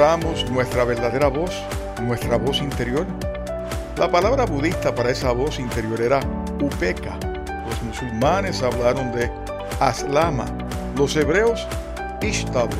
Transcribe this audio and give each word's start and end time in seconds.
¿Dónde 0.00 0.14
encontramos 0.14 0.50
nuestra 0.50 0.84
verdadera 0.84 1.28
voz, 1.28 1.62
nuestra 2.00 2.38
voz 2.38 2.62
interior? 2.62 3.04
La 3.98 4.10
palabra 4.10 4.46
budista 4.46 4.94
para 4.94 5.10
esa 5.10 5.30
voz 5.32 5.58
interior 5.58 6.00
era 6.00 6.20
upeka. 6.58 7.18
Los 7.68 7.82
musulmanes 7.82 8.62
hablaron 8.62 9.12
de 9.12 9.30
aslama, 9.78 10.46
los 10.96 11.14
hebreos 11.16 11.68
ishtabu. 12.22 12.74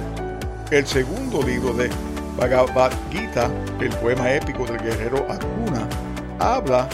El 0.70 0.86
segundo 0.86 1.42
libro 1.42 1.74
de 1.74 1.90
Bhagavad 2.38 2.92
Gita, 3.10 3.50
el 3.80 3.90
poema 3.96 4.32
épico 4.32 4.64
del 4.64 4.78
guerrero 4.78 5.26
Arjuna, 5.28 5.86
habla 6.38 6.88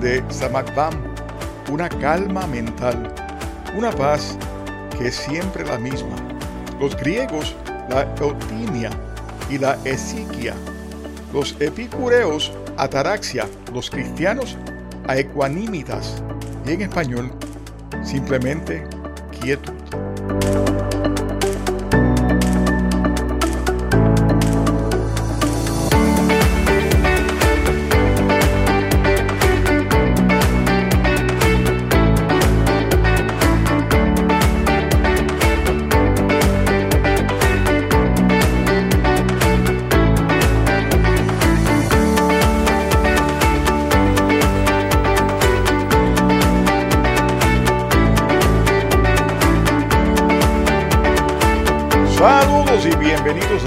de 0.00 0.20
samadvam, 0.30 0.94
una 1.70 1.88
calma 1.88 2.44
mental, 2.48 3.14
una 3.78 3.92
paz 3.92 4.36
que 4.98 5.06
es 5.06 5.14
siempre 5.14 5.64
la 5.64 5.78
misma. 5.78 6.16
Los 6.80 6.96
griegos 6.96 7.54
la 7.88 8.02
eutimia 8.20 8.90
y 9.50 9.58
la 9.58 9.78
esiquia. 9.84 10.54
Los 11.32 11.56
epicureos, 11.60 12.52
ataraxia. 12.76 13.46
Los 13.72 13.90
cristianos, 13.90 14.56
a 15.06 15.18
ecuanimitas. 15.18 16.22
Y 16.66 16.72
en 16.72 16.82
español, 16.82 17.32
simplemente 18.02 18.84
quietud. 19.40 20.09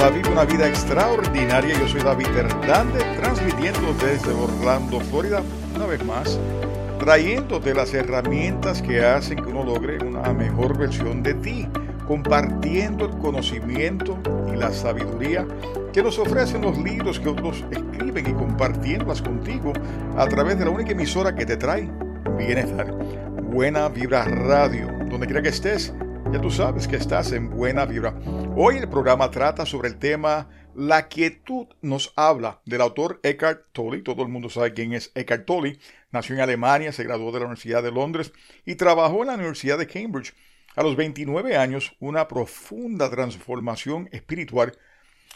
A 0.04 0.10
Viva 0.10 0.32
una 0.32 0.44
Vida 0.44 0.68
Extraordinaria. 0.68 1.80
Yo 1.80 1.88
soy 1.88 2.02
David 2.02 2.28
Hernández, 2.36 3.04
transmitiendo 3.22 3.94
desde 3.94 4.34
Orlando, 4.34 5.00
Florida, 5.00 5.42
una 5.74 5.86
vez 5.86 6.04
más, 6.04 6.38
trayéndote 7.00 7.74
las 7.74 7.94
herramientas 7.94 8.82
que 8.82 9.06
hacen 9.06 9.38
que 9.38 9.50
uno 9.50 9.64
logre 9.64 10.04
una 10.04 10.34
mejor 10.34 10.78
versión 10.78 11.24
de 11.24 11.36
ti, 11.36 11.70
compartiendo 12.06 13.06
el 13.06 13.18
conocimiento 13.20 14.20
y 14.54 14.58
la 14.58 14.74
sabiduría 14.74 15.48
que 15.94 16.04
nos 16.04 16.20
ofrecen 16.20 16.64
los 16.64 16.78
libros 16.78 17.18
que 17.18 17.30
otros 17.30 17.64
escriben 17.72 18.30
y 18.30 18.34
compartiéndolas 18.34 19.22
contigo 19.22 19.72
a 20.18 20.28
través 20.28 20.60
de 20.60 20.66
la 20.66 20.72
única 20.72 20.92
emisora 20.92 21.34
que 21.34 21.46
te 21.46 21.56
trae 21.56 21.90
bienestar. 22.38 22.94
Buena 23.42 23.88
Vibra 23.88 24.26
Radio, 24.26 24.88
donde 25.10 25.28
quiera 25.28 25.42
que 25.42 25.50
estés 25.50 25.94
ya 26.34 26.42
tú 26.42 26.50
sabes 26.50 26.88
que 26.88 26.96
estás 26.96 27.32
en 27.32 27.52
buena 27.52 27.86
vibra. 27.86 28.16
Hoy 28.56 28.78
el 28.78 28.90
programa 28.90 29.30
trata 29.30 29.68
sobre 29.68 29.88
el 29.88 30.00
tema 30.00 30.50
La 30.74 31.08
quietud 31.08 31.68
nos 31.84 32.12
habla 32.16 32.60
del 32.66 32.82
autor 32.82 33.20
Eckhart 33.22 33.68
Tolle. 33.72 34.02
Todo 34.02 34.24
el 34.24 34.30
mundo 34.30 34.50
sabe 34.50 34.74
quién 34.74 34.94
es 34.94 35.12
Eckhart 35.14 35.46
Tolle. 35.46 35.78
Nació 36.12 36.34
en 36.34 36.42
Alemania, 36.42 36.92
se 36.92 37.04
graduó 37.04 37.32
de 37.32 37.38
la 37.38 37.46
Universidad 37.46 37.84
de 37.84 37.92
Londres 37.92 38.34
y 38.66 38.74
trabajó 38.74 39.22
en 39.22 39.28
la 39.28 39.36
Universidad 39.36 39.78
de 39.78 39.86
Cambridge. 39.86 40.34
A 40.76 40.82
los 40.82 40.96
29 40.96 41.56
años, 41.56 41.96
una 42.00 42.28
profunda 42.28 43.12
transformación 43.12 44.10
espiritual 44.12 44.76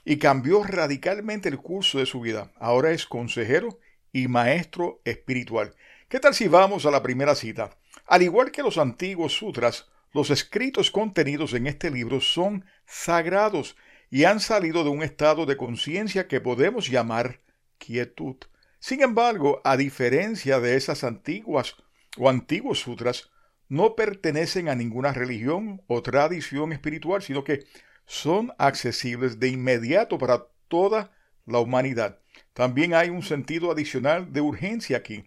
y 0.03 0.17
cambió 0.17 0.63
radicalmente 0.63 1.47
el 1.47 1.59
curso 1.59 1.99
de 1.99 2.07
su 2.07 2.22
vida. 2.22 2.51
Ahora 2.59 2.89
es 2.89 3.05
consejero 3.05 3.77
y 4.11 4.27
maestro 4.29 4.99
espiritual. 5.05 5.75
¿Qué 6.09 6.19
tal 6.19 6.33
si 6.33 6.47
vamos 6.47 6.88
a 6.88 6.91
la 6.91 7.03
primera 7.03 7.35
cita? 7.35 7.69
Al 8.07 8.23
igual 8.23 8.49
que 8.49 8.63
los 8.63 8.79
antiguos 8.79 9.33
sutras, 9.33 9.85
los 10.17 10.31
escritos 10.31 10.89
contenidos 10.89 11.53
en 11.53 11.67
este 11.67 11.91
libro 11.91 12.22
son 12.22 12.66
sagrados 12.88 13.78
y 14.09 14.23
han 14.23 14.39
salido 14.39 14.83
de 14.83 14.89
un 14.89 15.03
estado 15.03 15.45
de 15.45 15.57
conciencia 15.57 16.28
que 16.28 16.41
podemos 16.41 16.89
llamar 16.89 17.39
quietud. 17.78 18.38
Sin 18.79 19.03
embargo, 19.03 19.61
a 19.63 19.78
diferencia 19.78 20.59
de 20.59 20.75
esas 20.75 21.03
antiguas 21.03 21.75
o 22.17 22.29
antiguos 22.31 22.79
sutras, 22.79 23.29
no 23.69 23.95
pertenecen 23.95 24.69
a 24.69 24.75
ninguna 24.75 25.13
religión 25.13 25.83
o 25.85 26.01
tradición 26.01 26.73
espiritual, 26.73 27.22
sino 27.22 27.44
que 27.44 27.66
son 28.07 28.51
accesibles 28.57 29.39
de 29.39 29.49
inmediato 29.49 30.17
para 30.17 30.47
toda 30.67 31.11
la 31.45 31.59
humanidad. 31.59 32.17
También 32.53 32.95
hay 32.95 33.09
un 33.09 33.22
sentido 33.22 33.69
adicional 33.69 34.34
de 34.34 34.41
urgencia 34.41 34.97
aquí. 34.97 35.25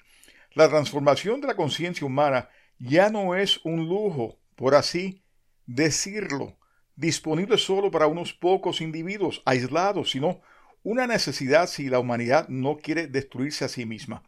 La 0.55 0.69
transformación 0.69 1.41
de 1.41 1.47
la 1.47 1.55
conciencia 1.55 2.05
humana 2.05 2.49
ya 2.81 3.09
no 3.09 3.37
es 3.37 3.61
un 3.63 3.87
lujo, 3.87 4.40
por 4.61 4.75
así 4.75 5.23
decirlo, 5.65 6.59
disponible 6.95 7.57
solo 7.57 7.91
para 7.91 8.07
unos 8.07 8.35
pocos 8.35 8.83
individuos 8.83 9.41
aislados, 9.47 10.11
sino 10.11 10.43
una 10.83 11.07
necesidad 11.07 11.67
si 11.67 11.89
la 11.89 11.99
humanidad 11.99 12.47
no 12.51 12.77
quiere 12.77 13.07
destruirse 13.07 13.65
a 13.65 13.69
sí 13.69 13.87
misma. 13.87 14.23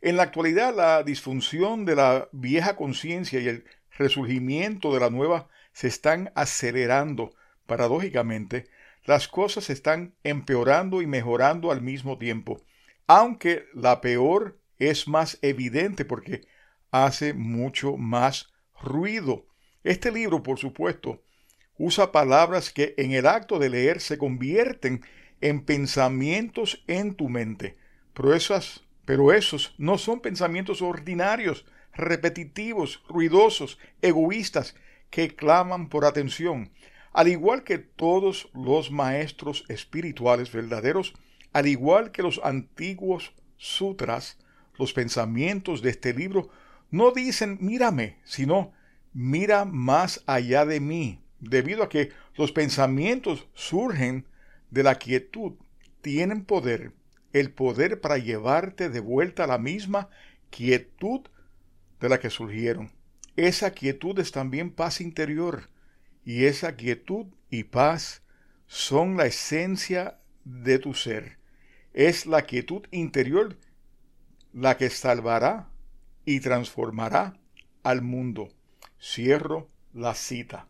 En 0.00 0.16
la 0.16 0.22
actualidad, 0.22 0.76
la 0.76 1.02
disfunción 1.02 1.84
de 1.84 1.96
la 1.96 2.28
vieja 2.30 2.76
conciencia 2.76 3.40
y 3.40 3.48
el 3.48 3.64
resurgimiento 3.98 4.94
de 4.94 5.00
la 5.00 5.10
nueva 5.10 5.48
se 5.72 5.88
están 5.88 6.30
acelerando. 6.36 7.34
Paradójicamente, 7.66 8.68
las 9.04 9.26
cosas 9.26 9.64
se 9.64 9.72
están 9.72 10.14
empeorando 10.22 11.02
y 11.02 11.08
mejorando 11.08 11.72
al 11.72 11.82
mismo 11.82 12.16
tiempo, 12.16 12.62
aunque 13.08 13.64
la 13.74 14.00
peor 14.00 14.56
es 14.78 15.08
más 15.08 15.36
evidente 15.42 16.04
porque 16.04 16.42
hace 16.92 17.34
mucho 17.34 17.96
más 17.96 18.52
ruido. 18.80 19.48
Este 19.84 20.10
libro, 20.10 20.42
por 20.42 20.58
supuesto, 20.58 21.22
usa 21.76 22.10
palabras 22.10 22.70
que 22.70 22.94
en 22.96 23.12
el 23.12 23.26
acto 23.26 23.58
de 23.58 23.68
leer 23.68 24.00
se 24.00 24.16
convierten 24.16 25.04
en 25.42 25.62
pensamientos 25.62 26.82
en 26.86 27.14
tu 27.14 27.28
mente. 27.28 27.76
Pero, 28.14 28.34
pero 29.04 29.32
esos 29.32 29.74
no 29.76 29.98
son 29.98 30.20
pensamientos 30.20 30.80
ordinarios, 30.80 31.66
repetitivos, 31.92 33.02
ruidosos, 33.08 33.78
egoístas, 34.00 34.74
que 35.10 35.36
claman 35.36 35.90
por 35.90 36.06
atención. 36.06 36.72
Al 37.12 37.28
igual 37.28 37.62
que 37.62 37.76
todos 37.76 38.48
los 38.54 38.90
maestros 38.90 39.66
espirituales 39.68 40.50
verdaderos, 40.50 41.12
al 41.52 41.66
igual 41.66 42.10
que 42.10 42.22
los 42.22 42.40
antiguos 42.42 43.34
sutras, 43.58 44.38
los 44.78 44.94
pensamientos 44.94 45.82
de 45.82 45.90
este 45.90 46.14
libro 46.14 46.48
no 46.90 47.12
dicen 47.12 47.58
mírame, 47.60 48.18
sino 48.24 48.72
mira 49.14 49.64
más 49.64 50.22
allá 50.26 50.66
de 50.66 50.80
mí, 50.80 51.20
debido 51.40 51.82
a 51.82 51.88
que 51.88 52.10
los 52.36 52.52
pensamientos 52.52 53.48
surgen 53.54 54.26
de 54.70 54.82
la 54.82 54.96
quietud, 54.96 55.54
tienen 56.02 56.44
poder, 56.44 56.92
el 57.32 57.50
poder 57.52 58.00
para 58.00 58.18
llevarte 58.18 58.90
de 58.90 59.00
vuelta 59.00 59.44
a 59.44 59.46
la 59.46 59.58
misma 59.58 60.10
quietud 60.50 61.22
de 62.00 62.08
la 62.08 62.20
que 62.20 62.28
surgieron. 62.28 62.92
Esa 63.36 63.70
quietud 63.70 64.18
es 64.18 64.32
también 64.32 64.70
paz 64.70 65.00
interior, 65.00 65.70
y 66.24 66.44
esa 66.44 66.76
quietud 66.76 67.26
y 67.50 67.64
paz 67.64 68.22
son 68.66 69.16
la 69.16 69.26
esencia 69.26 70.18
de 70.44 70.78
tu 70.78 70.94
ser. 70.94 71.38
Es 71.92 72.26
la 72.26 72.42
quietud 72.42 72.82
interior 72.90 73.56
la 74.52 74.76
que 74.76 74.90
salvará 74.90 75.68
y 76.24 76.40
transformará 76.40 77.38
al 77.82 78.02
mundo. 78.02 78.53
Cierro 79.06 79.68
la 79.92 80.14
cita. 80.14 80.66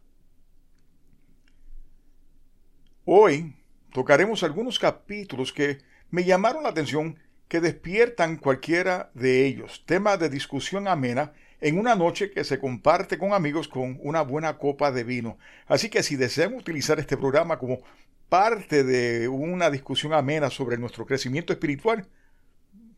Hoy 3.05 3.55
tocaremos 3.93 4.43
algunos 4.43 4.81
capítulos 4.81 5.53
que 5.53 5.79
me 6.11 6.25
llamaron 6.25 6.65
la 6.65 6.71
atención 6.71 7.17
que 7.47 7.61
despiertan 7.61 8.39
cualquiera 8.39 9.13
de 9.15 9.47
ellos. 9.47 9.85
Tema 9.87 10.17
de 10.17 10.29
discusión 10.31 10.89
amena 10.89 11.33
en 11.61 11.79
una 11.79 11.95
noche 11.95 12.33
que 12.33 12.43
se 12.43 12.59
comparte 12.59 13.19
con 13.19 13.33
amigos 13.33 13.69
con 13.69 14.01
una 14.03 14.23
buena 14.23 14.59
copa 14.59 14.91
de 14.91 15.05
vino. 15.05 15.39
Así 15.69 15.89
que 15.89 16.03
si 16.03 16.17
desean 16.17 16.55
utilizar 16.55 16.99
este 16.99 17.17
programa 17.17 17.57
como 17.61 17.83
parte 18.29 18.83
de 18.83 19.29
una 19.29 19.71
discusión 19.71 20.13
amena 20.13 20.51
sobre 20.51 20.77
nuestro 20.77 21.07
crecimiento 21.07 21.53
espiritual, 21.53 22.09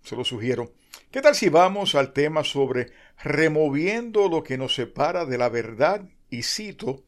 se 0.07 0.15
lo 0.15 0.25
sugiero. 0.25 0.73
¿Qué 1.11 1.21
tal 1.21 1.35
si 1.35 1.49
vamos 1.49 1.97
al 1.97 2.13
tema 2.13 2.45
sobre 2.45 2.93
removiendo 3.25 4.29
lo 4.29 4.45
que 4.45 4.57
nos 4.57 4.77
separa 4.77 5.25
de 5.25 5.37
la 5.37 5.49
verdad? 5.49 6.03
Y 6.31 6.45
cito, 6.45 7.03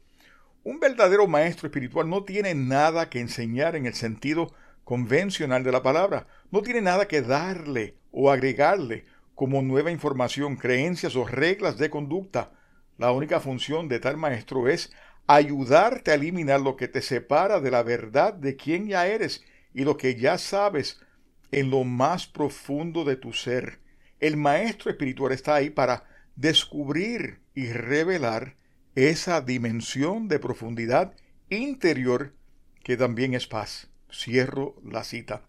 un 0.65 0.81
verdadero 0.81 1.29
maestro 1.29 1.69
espiritual 1.69 2.11
no 2.11 2.25
tiene 2.25 2.57
nada 2.57 3.09
que 3.09 3.21
enseñar 3.21 3.77
en 3.77 3.87
el 3.87 3.95
sentido 3.95 4.53
convencional 4.83 5.63
de 5.63 5.71
la 5.71 5.81
palabra, 5.81 6.27
no 6.51 6.61
tiene 6.63 6.81
nada 6.81 7.07
que 7.07 7.23
darle 7.23 7.95
o 8.11 8.33
agregarle 8.33 9.05
como 9.37 9.63
nueva 9.63 9.93
información, 9.93 10.57
creencias 10.57 11.15
o 11.15 11.25
reglas 11.25 11.79
de 11.79 11.91
conducta. 11.91 12.51
La 12.97 13.13
única 13.13 13.39
función 13.39 13.87
de 13.87 14.01
tal 14.01 14.17
maestro 14.17 14.67
es 14.67 14.91
ayudarte 15.29 16.11
a 16.11 16.15
eliminar 16.15 16.61
lo 16.61 16.75
que 16.75 16.89
te 16.89 17.01
separa 17.01 17.61
de 17.61 17.71
la 17.71 17.85
verdad 17.85 18.35
de 18.35 18.57
quién 18.57 18.89
ya 18.89 19.07
eres 19.07 19.45
y 19.73 19.85
lo 19.85 19.97
que 19.97 20.17
ya 20.17 20.37
sabes 20.37 21.01
en 21.51 21.71
lo 21.71 21.85
más 21.85 22.27
profundo 22.27 23.05
de 23.05 23.17
tu 23.17 23.33
ser. 23.33 23.81
El 24.21 24.37
maestro 24.37 24.91
espiritual 24.91 25.33
está 25.33 25.55
ahí 25.55 25.71
para 25.71 26.05
descubrir 26.37 27.41
y 27.55 27.73
revelar 27.73 28.57
esa 28.95 29.41
dimensión 29.41 30.29
de 30.29 30.39
profundidad 30.39 31.15
interior 31.51 32.35
que 32.83 32.97
también 32.97 33.35
es 33.35 33.47
paz. 33.47 33.89
Cierro 34.11 34.77
la 34.85 35.05
cita. 35.05 35.43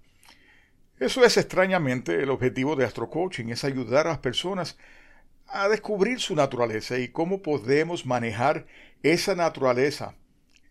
Eso 1.00 1.24
es 1.24 1.38
extrañamente 1.38 2.22
el 2.22 2.30
objetivo 2.30 2.76
de 2.76 2.86
Astro 2.86 3.10
Coaching, 3.10 3.48
es 3.48 3.64
ayudar 3.64 4.06
a 4.06 4.10
las 4.10 4.20
personas 4.20 4.78
a 5.48 5.70
descubrir 5.70 6.20
su 6.20 6.36
naturaleza 6.36 7.00
y 7.00 7.08
cómo 7.08 7.42
podemos 7.42 8.06
manejar 8.06 8.68
esa 9.02 9.34
naturaleza. 9.34 10.16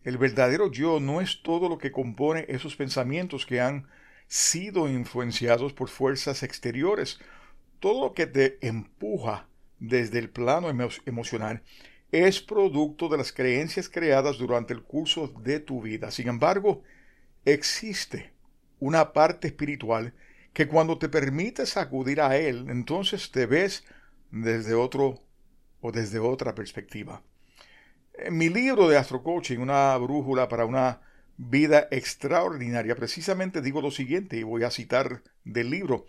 El 0.04 0.18
verdadero 0.18 0.70
yo 0.70 1.00
no 1.00 1.20
es 1.20 1.42
todo 1.42 1.68
lo 1.68 1.78
que 1.78 1.90
compone 1.90 2.44
esos 2.48 2.76
pensamientos 2.76 3.46
que 3.46 3.60
han 3.60 3.88
sido 4.28 4.88
influenciados 4.88 5.72
por 5.72 5.88
fuerzas 5.88 6.42
exteriores. 6.42 7.18
Todo 7.80 8.08
lo 8.08 8.14
que 8.14 8.26
te 8.26 8.58
empuja 8.66 9.48
desde 9.80 10.18
el 10.18 10.30
plano 10.30 10.68
emocional 11.06 11.62
es 12.12 12.40
producto 12.40 13.08
de 13.08 13.18
las 13.18 13.32
creencias 13.32 13.88
creadas 13.88 14.38
durante 14.38 14.72
el 14.72 14.82
curso 14.82 15.28
de 15.42 15.60
tu 15.60 15.82
vida. 15.82 16.10
Sin 16.10 16.28
embargo, 16.28 16.82
existe 17.44 18.32
una 18.78 19.12
parte 19.12 19.48
espiritual 19.48 20.14
que 20.52 20.68
cuando 20.68 20.98
te 20.98 21.08
permites 21.08 21.76
acudir 21.76 22.20
a 22.20 22.36
él, 22.36 22.66
entonces 22.68 23.30
te 23.30 23.46
ves 23.46 23.84
desde 24.30 24.74
otro 24.74 25.22
o 25.80 25.92
desde 25.92 26.18
otra 26.18 26.54
perspectiva. 26.54 27.22
Mi 28.30 28.48
libro 28.48 28.88
de 28.88 28.96
Astro 28.96 29.22
Coaching, 29.22 29.58
una 29.58 29.96
brújula 29.96 30.48
para 30.48 30.64
una 30.64 31.00
vida 31.38 31.88
extraordinaria, 31.90 32.96
precisamente 32.96 33.62
digo 33.62 33.80
lo 33.80 33.90
siguiente, 33.90 34.36
y 34.36 34.42
voy 34.42 34.64
a 34.64 34.70
citar 34.70 35.22
del 35.44 35.70
libro. 35.70 36.06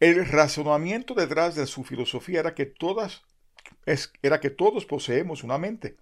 El 0.00 0.24
razonamiento 0.26 1.14
detrás 1.14 1.56
de 1.56 1.66
su 1.66 1.84
filosofía 1.84 2.40
era 2.40 2.54
que 2.54 2.64
todas 2.64 3.22
era 4.22 4.40
que 4.40 4.50
todos 4.50 4.86
poseemos 4.86 5.42
una 5.42 5.58
mente. 5.58 5.96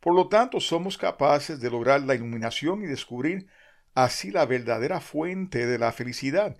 Por 0.00 0.14
lo 0.14 0.28
tanto, 0.28 0.60
somos 0.60 0.98
capaces 0.98 1.60
de 1.60 1.70
lograr 1.70 2.02
la 2.02 2.14
iluminación 2.14 2.82
y 2.82 2.86
descubrir 2.86 3.46
así 3.94 4.30
la 4.30 4.46
verdadera 4.46 5.00
fuente 5.00 5.66
de 5.66 5.78
la 5.78 5.92
felicidad, 5.92 6.56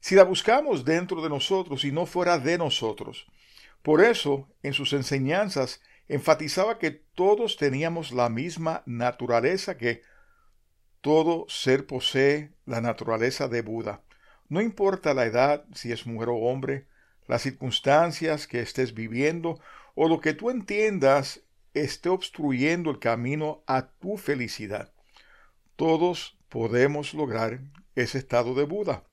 si 0.00 0.14
la 0.14 0.24
buscamos 0.24 0.84
dentro 0.84 1.22
de 1.22 1.28
nosotros 1.28 1.84
y 1.84 1.92
no 1.92 2.06
fuera 2.06 2.38
de 2.38 2.58
nosotros. 2.58 3.26
Por 3.82 4.02
eso, 4.02 4.48
en 4.62 4.72
sus 4.72 4.92
enseñanzas, 4.92 5.80
enfatizaba 6.08 6.78
que 6.78 6.90
todos 6.90 7.56
teníamos 7.56 8.12
la 8.12 8.28
misma 8.28 8.82
naturaleza 8.86 9.76
que 9.76 10.02
todo 11.04 11.44
ser 11.50 11.86
posee 11.86 12.54
la 12.64 12.80
naturaleza 12.80 13.46
de 13.46 13.60
Buda. 13.60 14.00
No 14.48 14.62
importa 14.62 15.12
la 15.12 15.26
edad, 15.26 15.66
si 15.74 15.92
es 15.92 16.06
mujer 16.06 16.30
o 16.30 16.36
hombre, 16.36 16.86
las 17.26 17.42
circunstancias 17.42 18.46
que 18.46 18.60
estés 18.60 18.94
viviendo 18.94 19.60
o 19.94 20.08
lo 20.08 20.22
que 20.22 20.32
tú 20.32 20.48
entiendas 20.48 21.42
esté 21.74 22.08
obstruyendo 22.08 22.90
el 22.90 23.00
camino 23.00 23.62
a 23.66 23.90
tu 23.90 24.16
felicidad. 24.16 24.94
Todos 25.76 26.38
podemos 26.48 27.12
lograr 27.12 27.60
ese 27.94 28.16
estado 28.16 28.54
de 28.54 28.64
Buda. 28.64 29.04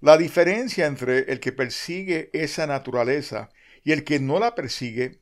La 0.00 0.16
diferencia 0.16 0.86
entre 0.86 1.30
el 1.32 1.38
que 1.38 1.52
persigue 1.52 2.30
esa 2.32 2.66
naturaleza 2.66 3.50
y 3.84 3.92
el 3.92 4.02
que 4.02 4.18
no 4.18 4.40
la 4.40 4.56
persigue 4.56 5.20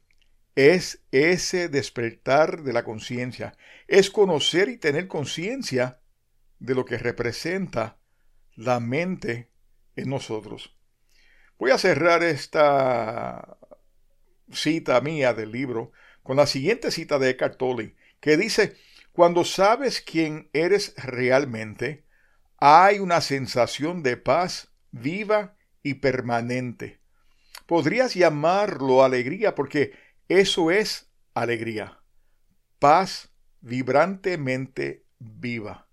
es 0.59 1.05
ese 1.13 1.69
despertar 1.69 2.65
de 2.65 2.73
la 2.73 2.83
conciencia, 2.83 3.57
es 3.87 4.11
conocer 4.11 4.69
y 4.69 4.77
tener 4.77 5.07
conciencia 5.07 6.01
de 6.59 6.75
lo 6.75 6.85
que 6.85 6.99
representa 6.99 8.01
la 8.57 8.81
mente 8.81 9.53
en 9.95 10.11
nosotros. 10.11 10.77
Voy 11.61 11.71
a 11.71 11.79
cerrar 11.79 12.25
esta 12.25 13.57
cita 14.51 15.01
mía 15.01 15.33
del 15.33 15.53
libro 15.53 15.93
con 16.25 16.39
la 16.39 16.47
siguiente 16.49 16.91
cita 16.91 17.21
de 17.21 17.31
Eckhart 17.31 17.57
Tolle, 17.57 17.95
que 18.19 18.37
dice, 18.37 18.77
cuando 19.13 19.45
sabes 19.45 20.01
quién 20.01 20.51
eres 20.53 20.93
realmente, 20.97 22.05
hay 22.57 22.99
una 22.99 23.21
sensación 23.21 24.03
de 24.03 24.17
paz 24.17 24.73
viva 24.91 25.57
y 25.85 25.95
permanente. 25.95 26.99
Podrías 27.67 28.15
llamarlo 28.15 29.05
alegría 29.05 29.55
porque 29.55 30.08
eso 30.29 30.71
es 30.71 31.11
alegría. 31.35 32.01
Paz 32.79 33.33
vibrantemente 33.61 35.05
viva. 35.19 35.89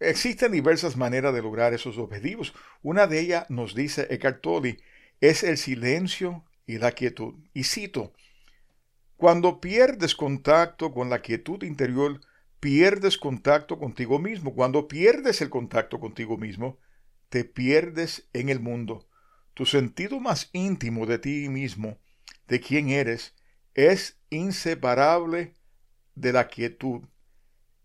Existen 0.00 0.52
diversas 0.52 0.96
maneras 0.96 1.32
de 1.32 1.42
lograr 1.42 1.72
esos 1.72 1.96
objetivos. 1.98 2.52
Una 2.82 3.06
de 3.06 3.20
ellas, 3.20 3.48
nos 3.48 3.74
dice 3.74 4.06
Eckhart 4.10 4.42
Tolle, 4.42 4.78
es 5.20 5.42
el 5.42 5.56
silencio 5.56 6.44
y 6.66 6.78
la 6.78 6.92
quietud. 6.92 7.34
Y 7.54 7.64
cito, 7.64 8.12
cuando 9.16 9.60
pierdes 9.60 10.14
contacto 10.14 10.92
con 10.92 11.08
la 11.08 11.20
quietud 11.20 11.62
interior, 11.62 12.20
pierdes 12.60 13.16
contacto 13.16 13.78
contigo 13.78 14.18
mismo. 14.18 14.54
Cuando 14.54 14.88
pierdes 14.88 15.40
el 15.40 15.50
contacto 15.50 16.00
contigo 16.00 16.36
mismo, 16.36 16.78
te 17.28 17.44
pierdes 17.44 18.28
en 18.32 18.48
el 18.48 18.60
mundo. 18.60 19.08
Tu 19.54 19.66
sentido 19.66 20.20
más 20.20 20.50
íntimo 20.52 21.06
de 21.06 21.18
ti 21.18 21.48
mismo, 21.48 21.98
de 22.48 22.60
quién 22.60 22.90
eres, 22.90 23.34
es 23.74 24.20
inseparable 24.30 25.54
de 26.14 26.32
la 26.32 26.48
quietud. 26.48 27.02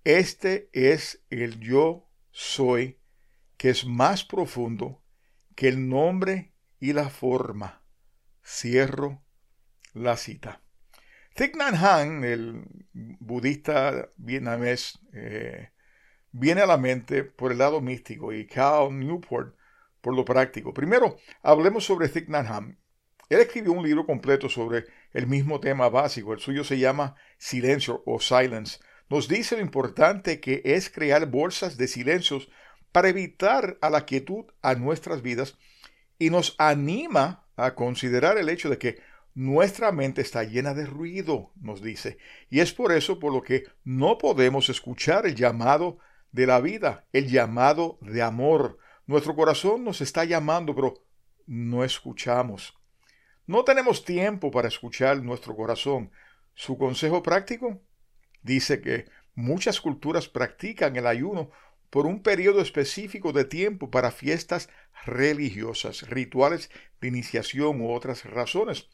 Este 0.03 0.69
es 0.73 1.23
el 1.29 1.59
yo 1.59 2.09
soy, 2.31 2.99
que 3.57 3.69
es 3.69 3.85
más 3.85 4.23
profundo 4.23 5.03
que 5.55 5.67
el 5.67 5.89
nombre 5.89 6.53
y 6.79 6.93
la 6.93 7.09
forma. 7.09 7.83
Cierro 8.43 9.23
la 9.93 10.15
cita. 10.15 10.61
Thich 11.35 11.55
Nhat 11.55 11.75
Hanh, 11.75 12.23
el 12.23 12.63
budista 13.19 14.09
vietnamés, 14.17 14.99
eh, 15.13 15.71
viene 16.31 16.61
a 16.61 16.65
la 16.65 16.77
mente 16.77 17.23
por 17.23 17.51
el 17.51 17.57
lado 17.57 17.81
místico 17.81 18.33
y 18.33 18.47
Cal 18.47 18.97
Newport 18.97 19.55
por 20.01 20.15
lo 20.15 20.23
práctico. 20.23 20.73
Primero, 20.73 21.17
hablemos 21.41 21.83
sobre 21.83 22.09
Thich 22.09 22.29
Nhat 22.29 22.47
Hanh. 22.47 22.77
Él 23.29 23.39
escribió 23.39 23.73
un 23.73 23.85
libro 23.85 24.05
completo 24.05 24.49
sobre 24.49 24.85
el 25.13 25.27
mismo 25.27 25.59
tema 25.59 25.87
básico. 25.87 26.33
El 26.33 26.39
suyo 26.39 26.63
se 26.63 26.79
llama 26.79 27.15
Silencio 27.37 28.01
o 28.05 28.19
Silence. 28.19 28.79
Nos 29.07 29.27
dice 29.27 29.55
lo 29.55 29.61
importante 29.61 30.39
que 30.39 30.61
es 30.65 30.89
crear 30.89 31.27
bolsas 31.27 31.77
de 31.77 31.87
silencios 31.87 32.49
para 32.91 33.09
evitar 33.09 33.77
a 33.81 33.89
la 33.89 34.05
quietud 34.05 34.45
a 34.61 34.75
nuestras 34.75 35.21
vidas 35.21 35.57
y 36.17 36.29
nos 36.31 36.55
anima 36.57 37.45
a 37.55 37.75
considerar 37.75 38.37
el 38.37 38.49
hecho 38.49 38.69
de 38.69 38.77
que 38.77 38.99
nuestra 39.35 39.91
mente 39.91 40.21
está 40.21 40.43
llena 40.43 40.73
de 40.73 40.85
ruido, 40.85 41.51
nos 41.55 41.81
dice, 41.81 42.17
y 42.49 42.59
es 42.59 42.73
por 42.73 42.91
eso 42.91 43.19
por 43.19 43.31
lo 43.31 43.41
que 43.41 43.63
no 43.83 44.17
podemos 44.17 44.69
escuchar 44.69 45.25
el 45.25 45.35
llamado 45.35 45.99
de 46.31 46.47
la 46.47 46.59
vida, 46.59 47.05
el 47.13 47.29
llamado 47.29 47.99
de 48.01 48.21
amor, 48.21 48.79
nuestro 49.05 49.35
corazón 49.35 49.83
nos 49.83 50.01
está 50.01 50.25
llamando, 50.25 50.75
pero 50.75 51.05
no 51.47 51.83
escuchamos. 51.83 52.78
No 53.49 53.63
tenemos 53.63 54.05
tiempo 54.05 54.51
para 54.51 54.67
escuchar 54.67 55.23
nuestro 55.23 55.55
corazón. 55.55 56.11
Su 56.53 56.77
consejo 56.77 57.23
práctico 57.23 57.81
dice 58.43 58.79
que 58.79 59.09
muchas 59.33 59.81
culturas 59.81 60.27
practican 60.29 60.95
el 60.97 61.07
ayuno 61.07 61.49
por 61.89 62.05
un 62.05 62.21
periodo 62.21 62.61
específico 62.61 63.33
de 63.33 63.45
tiempo 63.45 63.89
para 63.89 64.11
fiestas 64.11 64.69
religiosas, 65.03 66.07
rituales 66.11 66.69
de 67.01 67.07
iniciación 67.07 67.81
u 67.81 67.91
otras 67.91 68.23
razones. 68.25 68.87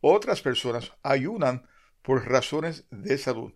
Otras 0.00 0.40
personas 0.40 0.92
ayunan 1.02 1.66
por 2.02 2.28
razones 2.28 2.84
de 2.92 3.18
salud. 3.18 3.54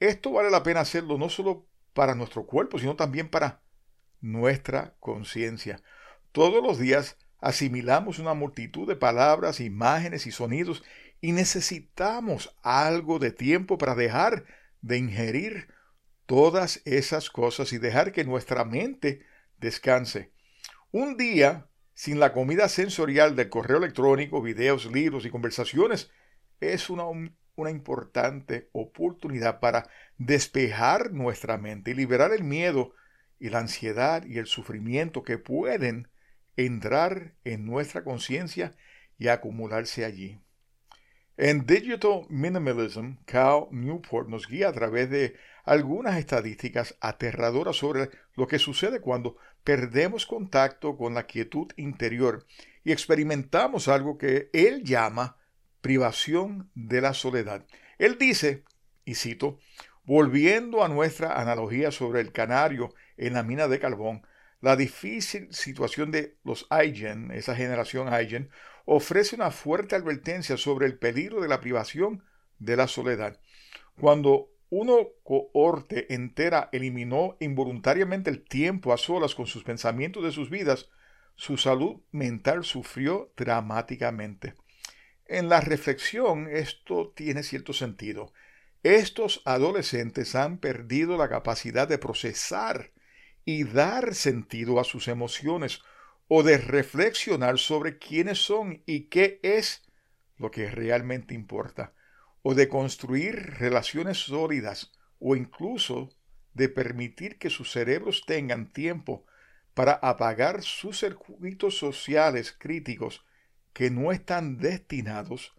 Esto 0.00 0.32
vale 0.32 0.50
la 0.50 0.64
pena 0.64 0.80
hacerlo 0.80 1.16
no 1.16 1.28
solo 1.28 1.68
para 1.92 2.16
nuestro 2.16 2.44
cuerpo, 2.44 2.80
sino 2.80 2.96
también 2.96 3.28
para 3.28 3.62
nuestra 4.20 4.96
conciencia. 4.98 5.80
Todos 6.32 6.60
los 6.60 6.76
días 6.76 7.16
asimilamos 7.40 8.18
una 8.18 8.34
multitud 8.34 8.88
de 8.88 8.96
palabras, 8.96 9.60
imágenes 9.60 10.26
y 10.26 10.32
sonidos 10.32 10.82
y 11.20 11.32
necesitamos 11.32 12.56
algo 12.62 13.18
de 13.18 13.30
tiempo 13.30 13.78
para 13.78 13.94
dejar 13.94 14.44
de 14.80 14.98
ingerir 14.98 15.68
todas 16.26 16.82
esas 16.84 17.30
cosas 17.30 17.72
y 17.72 17.78
dejar 17.78 18.12
que 18.12 18.24
nuestra 18.24 18.64
mente 18.64 19.24
descanse. 19.58 20.32
Un 20.90 21.16
día 21.16 21.68
sin 21.94 22.20
la 22.20 22.32
comida 22.32 22.68
sensorial 22.68 23.36
del 23.36 23.48
correo 23.48 23.78
electrónico, 23.78 24.42
videos, 24.42 24.90
libros 24.92 25.24
y 25.24 25.30
conversaciones 25.30 26.10
es 26.60 26.90
una, 26.90 27.04
una 27.54 27.70
importante 27.70 28.68
oportunidad 28.72 29.60
para 29.60 29.88
despejar 30.18 31.12
nuestra 31.12 31.56
mente 31.56 31.92
y 31.92 31.94
liberar 31.94 32.32
el 32.32 32.44
miedo 32.44 32.92
y 33.38 33.48
la 33.48 33.60
ansiedad 33.60 34.24
y 34.26 34.38
el 34.38 34.46
sufrimiento 34.46 35.22
que 35.22 35.38
pueden 35.38 36.08
entrar 36.56 37.34
en 37.44 37.66
nuestra 37.66 38.04
conciencia 38.04 38.72
y 39.18 39.28
acumularse 39.28 40.04
allí. 40.04 40.40
En 41.36 41.66
Digital 41.66 42.22
Minimalism, 42.30 43.16
Cal 43.26 43.66
Newport 43.70 44.28
nos 44.28 44.48
guía 44.48 44.68
a 44.68 44.72
través 44.72 45.10
de 45.10 45.36
algunas 45.64 46.16
estadísticas 46.16 46.96
aterradoras 47.00 47.76
sobre 47.76 48.08
lo 48.34 48.46
que 48.46 48.58
sucede 48.58 49.00
cuando 49.00 49.36
perdemos 49.62 50.24
contacto 50.24 50.96
con 50.96 51.12
la 51.12 51.24
quietud 51.26 51.72
interior 51.76 52.46
y 52.84 52.92
experimentamos 52.92 53.88
algo 53.88 54.16
que 54.16 54.48
él 54.52 54.82
llama 54.84 55.36
privación 55.82 56.70
de 56.74 57.00
la 57.00 57.12
soledad. 57.12 57.66
Él 57.98 58.16
dice, 58.16 58.64
y 59.04 59.16
cito, 59.16 59.58
volviendo 60.04 60.84
a 60.84 60.88
nuestra 60.88 61.38
analogía 61.40 61.90
sobre 61.90 62.20
el 62.20 62.32
canario 62.32 62.94
en 63.16 63.34
la 63.34 63.42
mina 63.42 63.68
de 63.68 63.78
carbón, 63.78 64.22
la 64.66 64.74
difícil 64.74 65.46
situación 65.52 66.10
de 66.10 66.38
los 66.42 66.66
Aigen, 66.70 67.30
esa 67.30 67.54
generación 67.54 68.12
Aigen, 68.12 68.50
ofrece 68.84 69.36
una 69.36 69.52
fuerte 69.52 69.94
advertencia 69.94 70.56
sobre 70.56 70.86
el 70.86 70.98
peligro 70.98 71.40
de 71.40 71.46
la 71.46 71.60
privación 71.60 72.24
de 72.58 72.74
la 72.74 72.88
soledad. 72.88 73.38
Cuando 73.96 74.50
uno 74.68 75.10
cohorte 75.22 76.12
entera 76.12 76.68
eliminó 76.72 77.36
involuntariamente 77.38 78.28
el 78.28 78.42
tiempo 78.42 78.92
a 78.92 78.96
solas 78.96 79.36
con 79.36 79.46
sus 79.46 79.62
pensamientos 79.62 80.24
de 80.24 80.32
sus 80.32 80.50
vidas, 80.50 80.88
su 81.36 81.58
salud 81.58 82.00
mental 82.10 82.64
sufrió 82.64 83.32
dramáticamente. 83.36 84.54
En 85.26 85.48
la 85.48 85.60
reflexión 85.60 86.48
esto 86.48 87.12
tiene 87.14 87.44
cierto 87.44 87.72
sentido. 87.72 88.32
Estos 88.82 89.42
adolescentes 89.44 90.34
han 90.34 90.58
perdido 90.58 91.16
la 91.16 91.28
capacidad 91.28 91.86
de 91.86 91.98
procesar 91.98 92.90
y 93.46 93.64
dar 93.64 94.14
sentido 94.14 94.78
a 94.78 94.84
sus 94.84 95.08
emociones 95.08 95.80
o 96.28 96.42
de 96.42 96.58
reflexionar 96.58 97.58
sobre 97.58 97.96
quiénes 97.96 98.44
son 98.44 98.82
y 98.84 99.02
qué 99.02 99.40
es 99.42 99.84
lo 100.36 100.50
que 100.50 100.70
realmente 100.70 101.32
importa, 101.32 101.94
o 102.42 102.54
de 102.54 102.68
construir 102.68 103.34
relaciones 103.58 104.18
sólidas, 104.18 104.92
o 105.18 105.36
incluso 105.36 106.10
de 106.52 106.68
permitir 106.68 107.38
que 107.38 107.48
sus 107.48 107.70
cerebros 107.70 108.24
tengan 108.26 108.72
tiempo 108.72 109.24
para 109.74 109.92
apagar 109.92 110.62
sus 110.62 110.98
circuitos 111.00 111.78
sociales 111.78 112.54
críticos 112.58 113.24
que 113.72 113.90
no 113.90 114.10
están 114.10 114.58
destinados 114.58 115.54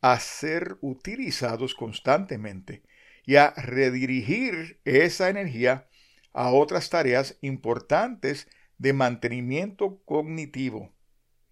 a 0.00 0.18
ser 0.18 0.76
utilizados 0.80 1.74
constantemente 1.74 2.82
y 3.24 3.36
a 3.36 3.50
redirigir 3.50 4.80
esa 4.84 5.28
energía 5.28 5.87
a 6.38 6.52
otras 6.52 6.88
tareas 6.88 7.36
importantes 7.40 8.46
de 8.78 8.92
mantenimiento 8.92 10.00
cognitivo. 10.04 10.92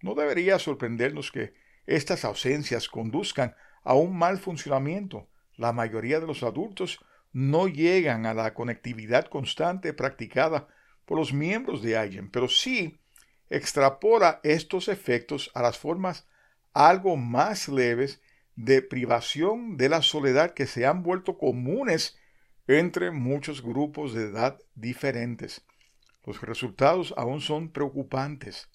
No 0.01 0.15
debería 0.15 0.59
sorprendernos 0.59 1.29
que 1.29 1.53
estas 1.85 2.23
ausencias 2.23 2.87
conduzcan 2.87 3.53
a 3.83 3.95
un 3.95 4.17
mal 4.17 4.37
funcionamiento. 4.37 5.27
La 5.57 5.73
mayoría 5.73 6.21
de 6.21 6.27
los 6.27 6.41
adultos 6.41 7.03
no 7.33 7.67
llegan 7.67 8.25
a 8.25 8.33
la 8.33 8.53
conectividad 8.53 9.25
constante 9.25 9.91
practicada 9.91 10.69
por 11.03 11.17
los 11.17 11.33
miembros 11.33 11.83
de 11.83 11.97
alguien, 11.97 12.31
pero 12.31 12.47
sí 12.47 12.97
extrapola 13.49 14.39
estos 14.43 14.87
efectos 14.87 15.51
a 15.53 15.63
las 15.63 15.77
formas 15.77 16.29
algo 16.73 17.17
más 17.17 17.67
leves 17.67 18.21
de 18.55 18.81
privación 18.81 19.75
de 19.75 19.89
la 19.89 20.01
soledad 20.01 20.53
que 20.53 20.65
se 20.65 20.85
han 20.85 21.03
vuelto 21.03 21.37
comunes 21.37 22.17
entre 22.67 23.11
muchos 23.11 23.63
grupos 23.63 24.13
de 24.13 24.25
edad 24.25 24.59
diferentes. 24.75 25.65
Los 26.25 26.41
resultados 26.41 27.13
aún 27.15 27.39
son 27.39 27.71
preocupantes. 27.71 28.69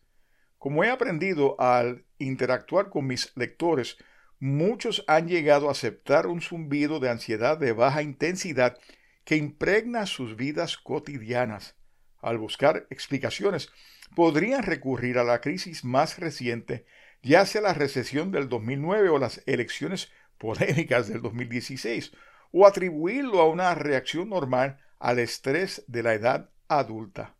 Como 0.58 0.84
he 0.84 0.90
aprendido 0.90 1.60
al 1.60 2.06
interactuar 2.18 2.88
con 2.88 3.06
mis 3.06 3.36
lectores, 3.36 3.98
muchos 4.38 5.04
han 5.06 5.28
llegado 5.28 5.68
a 5.68 5.72
aceptar 5.72 6.26
un 6.26 6.40
zumbido 6.40 7.00
de 7.00 7.10
ansiedad 7.10 7.58
de 7.58 7.72
baja 7.72 8.02
intensidad 8.02 8.78
que 9.24 9.36
impregna 9.36 10.06
sus 10.06 10.36
vidas 10.36 10.78
cotidianas. 10.78 11.76
Al 12.20 12.38
buscar 12.38 12.86
explicaciones, 12.90 13.70
podrían 14.14 14.62
recurrir 14.62 15.18
a 15.18 15.24
la 15.24 15.40
crisis 15.40 15.84
más 15.84 16.18
reciente, 16.18 16.86
ya 17.22 17.44
sea 17.44 17.60
la 17.60 17.74
recesión 17.74 18.30
del 18.30 18.48
2009 18.48 19.10
o 19.10 19.18
las 19.18 19.42
elecciones 19.46 20.10
polémicas 20.38 21.08
del 21.08 21.20
2016, 21.20 22.12
o 22.52 22.66
atribuirlo 22.66 23.40
a 23.40 23.48
una 23.48 23.74
reacción 23.74 24.28
normal 24.28 24.78
al 24.98 25.18
estrés 25.18 25.84
de 25.88 26.02
la 26.02 26.14
edad 26.14 26.50
adulta. 26.68 27.34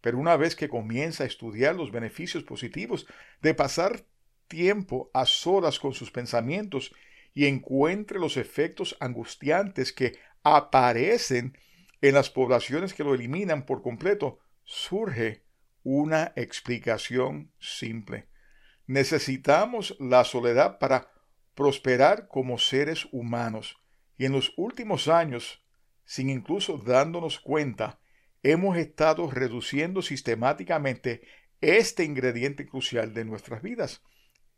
Pero 0.00 0.18
una 0.18 0.36
vez 0.36 0.56
que 0.56 0.68
comienza 0.68 1.24
a 1.24 1.26
estudiar 1.26 1.74
los 1.74 1.92
beneficios 1.92 2.42
positivos 2.42 3.06
de 3.40 3.54
pasar 3.54 4.04
tiempo 4.48 5.10
a 5.14 5.26
solas 5.26 5.78
con 5.78 5.94
sus 5.94 6.10
pensamientos 6.10 6.92
y 7.32 7.46
encuentre 7.46 8.18
los 8.18 8.36
efectos 8.36 8.96
angustiantes 9.00 9.92
que 9.92 10.18
aparecen 10.42 11.56
en 12.00 12.14
las 12.14 12.30
poblaciones 12.30 12.94
que 12.94 13.04
lo 13.04 13.14
eliminan 13.14 13.66
por 13.66 13.82
completo, 13.82 14.40
surge 14.64 15.44
una 15.82 16.32
explicación 16.34 17.52
simple. 17.58 18.26
Necesitamos 18.86 19.96
la 20.00 20.24
soledad 20.24 20.78
para 20.78 21.10
prosperar 21.54 22.26
como 22.28 22.58
seres 22.58 23.06
humanos 23.12 23.79
y 24.20 24.26
en 24.26 24.32
los 24.32 24.52
últimos 24.58 25.08
años, 25.08 25.64
sin 26.04 26.28
incluso 26.28 26.76
dándonos 26.76 27.40
cuenta, 27.40 28.00
hemos 28.42 28.76
estado 28.76 29.30
reduciendo 29.30 30.02
sistemáticamente 30.02 31.22
este 31.62 32.04
ingrediente 32.04 32.66
crucial 32.66 33.14
de 33.14 33.24
nuestras 33.24 33.62
vidas. 33.62 34.02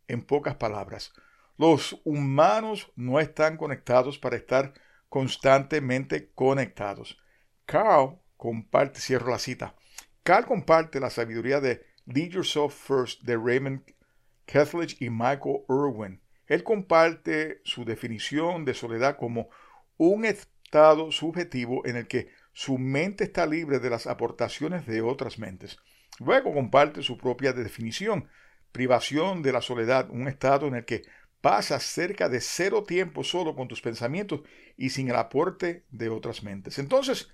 En 0.09 0.23
pocas 0.23 0.57
palabras, 0.57 1.12
los 1.59 2.00
humanos 2.02 2.90
no 2.97 3.21
están 3.21 3.57
conectados 3.57 4.19
para 4.19 4.35
estar 4.35 4.75
constantemente 5.09 6.33
conectados. 6.35 7.23
Carl 7.64 8.19
comparte, 8.37 8.99
cierro 8.99 9.31
la 9.31 9.38
cita, 9.38 9.76
Carl 10.25 10.45
comparte 10.45 10.99
la 10.99 11.09
sabiduría 11.09 11.61
de 11.61 11.87
Lead 12.07 12.31
Yourself 12.31 12.75
First 12.75 13.23
de 13.23 13.37
Raymond 13.37 13.83
Catholic 14.45 15.00
y 15.00 15.09
Michael 15.09 15.61
Irwin. 15.69 16.21
Él 16.47 16.65
comparte 16.65 17.61
su 17.65 17.85
definición 17.85 18.65
de 18.65 18.75
soledad 18.75 19.17
como 19.17 19.49
un 19.97 20.25
estado 20.25 21.13
subjetivo 21.13 21.87
en 21.87 21.97
el 21.97 22.07
que 22.07 22.31
su 22.53 22.79
mente 22.79 23.25
está 23.25 23.47
libre 23.47 23.79
de 23.79 23.91
las 23.91 24.07
aportaciones 24.07 24.87
de 24.87 25.01
otras 25.01 25.39
mentes. 25.39 25.79
Luego 26.19 26.53
comparte 26.53 27.03
su 27.03 27.17
propia 27.17 27.53
definición, 27.53 28.29
privación 28.73 29.43
de 29.43 29.53
la 29.53 29.63
soledad, 29.63 30.11
un 30.11 30.29
estado 30.29 30.67
en 30.67 30.75
el 30.75 30.85
que 30.85 31.03
pasas 31.41 31.83
cerca 31.83 32.29
de 32.29 32.41
cero 32.41 32.85
tiempo 32.85 33.25
solo 33.25 33.55
con 33.55 33.69
tus 33.69 33.81
pensamientos 33.81 34.43
y 34.77 34.91
sin 34.91 35.09
el 35.09 35.17
aporte 35.17 35.85
de 35.91 36.09
otras 36.09 36.43
mentes. 36.43 36.79
Entonces, 36.79 37.31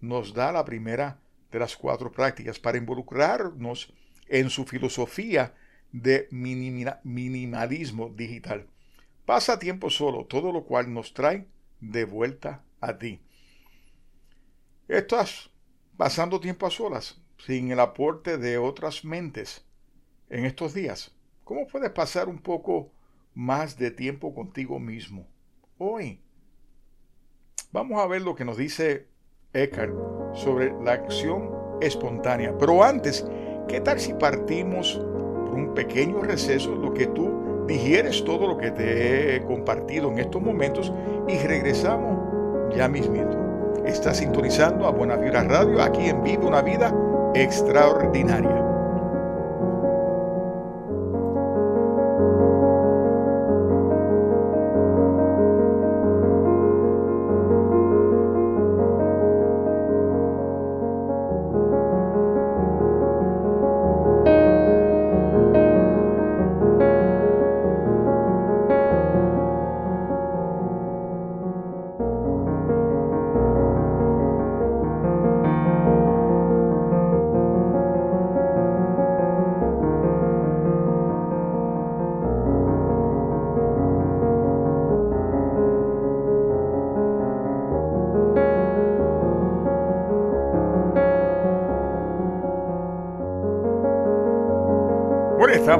nos 0.00 0.32
da 0.32 0.52
la 0.52 0.64
primera 0.64 1.20
de 1.50 1.58
las 1.58 1.76
cuatro 1.76 2.10
prácticas 2.10 2.58
para 2.58 2.78
involucrarnos 2.78 3.92
en 4.28 4.48
su 4.50 4.64
filosofía 4.64 5.54
de 5.92 6.28
minimalismo 6.30 8.10
digital. 8.10 8.66
Pasa 9.24 9.58
tiempo 9.58 9.90
solo, 9.90 10.24
todo 10.26 10.52
lo 10.52 10.64
cual 10.64 10.92
nos 10.92 11.14
trae 11.14 11.46
de 11.80 12.04
vuelta 12.04 12.62
a 12.80 12.98
ti. 12.98 13.20
Estás 14.88 15.50
pasando 15.96 16.40
tiempo 16.40 16.66
a 16.66 16.70
solas, 16.70 17.20
sin 17.38 17.70
el 17.70 17.80
aporte 17.80 18.38
de 18.38 18.58
otras 18.58 19.04
mentes 19.04 19.64
en 20.28 20.44
estos 20.44 20.74
días. 20.74 21.14
¿Cómo 21.44 21.66
puedes 21.66 21.90
pasar 21.90 22.28
un 22.28 22.38
poco 22.38 22.92
más 23.34 23.76
de 23.76 23.90
tiempo 23.90 24.34
contigo 24.34 24.78
mismo 24.78 25.26
hoy? 25.78 26.20
Vamos 27.72 28.00
a 28.00 28.06
ver 28.06 28.22
lo 28.22 28.34
que 28.34 28.44
nos 28.44 28.56
dice 28.56 29.06
Eckhart 29.52 29.94
sobre 30.34 30.72
la 30.82 30.92
acción 30.92 31.50
espontánea. 31.80 32.56
Pero 32.58 32.82
antes, 32.82 33.24
¿qué 33.68 33.80
tal 33.80 34.00
si 34.00 34.12
partimos 34.14 35.00
un 35.52 35.74
pequeño 35.74 36.22
receso, 36.22 36.74
lo 36.74 36.92
que 36.94 37.06
tú 37.06 37.66
digieres 37.66 38.24
todo 38.24 38.48
lo 38.48 38.58
que 38.58 38.70
te 38.70 39.36
he 39.36 39.42
compartido 39.42 40.10
en 40.10 40.18
estos 40.18 40.42
momentos 40.42 40.92
y 41.28 41.36
regresamos 41.38 42.74
ya 42.74 42.88
mismito? 42.88 43.38
Está 43.84 44.14
sintonizando 44.14 44.86
a 44.86 44.90
Buena 44.90 45.16
Vibra 45.16 45.42
Radio 45.44 45.82
aquí 45.82 46.08
en 46.08 46.22
Vive 46.22 46.44
una 46.44 46.62
Vida 46.62 46.94
Extraordinaria. 47.34 48.69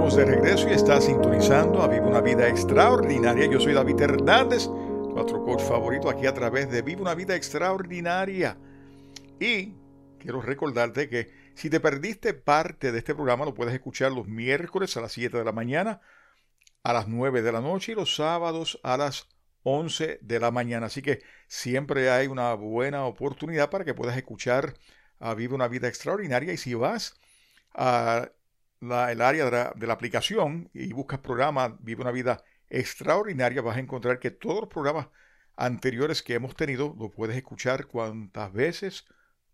De 0.09 0.25
regreso 0.25 0.67
y 0.69 0.73
está 0.73 0.99
sintonizando 0.99 1.83
a 1.83 1.87
Viva 1.87 2.07
una 2.07 2.23
Vida 2.23 2.49
Extraordinaria. 2.49 3.47
Yo 3.47 3.61
soy 3.61 3.75
David 3.75 4.01
Hernández, 4.01 4.67
nuestro 4.67 5.45
coach 5.45 5.61
favorito 5.63 6.09
aquí 6.09 6.27
a 6.27 6.33
través 6.33 6.71
de 6.71 6.81
Viva 6.81 7.03
una 7.03 7.15
Vida 7.15 7.37
Extraordinaria. 7.37 8.57
Y 9.39 9.75
quiero 10.19 10.41
recordarte 10.41 11.09
que 11.09 11.31
si 11.55 11.69
te 11.69 11.81
perdiste 11.81 12.33
parte 12.33 12.93
de 12.93 12.99
este 12.99 13.15
programa, 13.15 13.45
lo 13.45 13.55
puedes 13.55 13.75
escuchar 13.75 14.11
los 14.11 14.27
miércoles 14.27 14.97
a 14.97 15.03
las 15.03 15.13
7 15.13 15.37
de 15.37 15.45
la 15.45 15.53
mañana, 15.53 16.01
a 16.83 16.93
las 16.95 17.07
9 17.07 17.43
de 17.43 17.53
la 17.53 17.61
noche 17.61 17.93
y 17.93 17.95
los 17.95 18.17
sábados 18.17 18.81
a 18.83 18.97
las 18.97 19.29
11 19.63 20.19
de 20.23 20.41
la 20.41 20.51
mañana. 20.51 20.87
Así 20.87 21.03
que 21.03 21.23
siempre 21.47 22.11
hay 22.11 22.27
una 22.27 22.55
buena 22.55 23.05
oportunidad 23.05 23.69
para 23.71 23.85
que 23.85 23.95
puedas 23.95 24.17
escuchar 24.17 24.75
a 25.21 25.35
Viva 25.35 25.55
una 25.55 25.69
Vida 25.69 25.89
Extraordinaria. 25.89 26.55
Y 26.55 26.57
si 26.57 26.75
vas 26.75 27.21
a 27.75 28.31
el 28.81 29.21
área 29.21 29.73
de 29.75 29.87
la, 29.87 29.93
aplicación 29.93 30.71
y 30.73 30.93
buscas 30.93 31.21
programa 31.21 31.77
Vive 31.81 32.03
una 32.03 32.11
vida 32.11 32.43
extraordinaria, 32.69 33.63
vas 33.63 33.77
a 33.77 33.81
encontrar 33.81 34.19
que 34.19 34.31
todos 34.31 34.61
los 34.61 34.69
programas 34.69 35.09
anteriores 35.57 36.23
que 36.23 36.35
hemos 36.35 36.57
tenido 36.57 36.95
lo 36.99 37.11
puedes 37.11 37.37
escuchar 37.37 37.87
cuantas 37.87 38.53
veces 38.53 39.05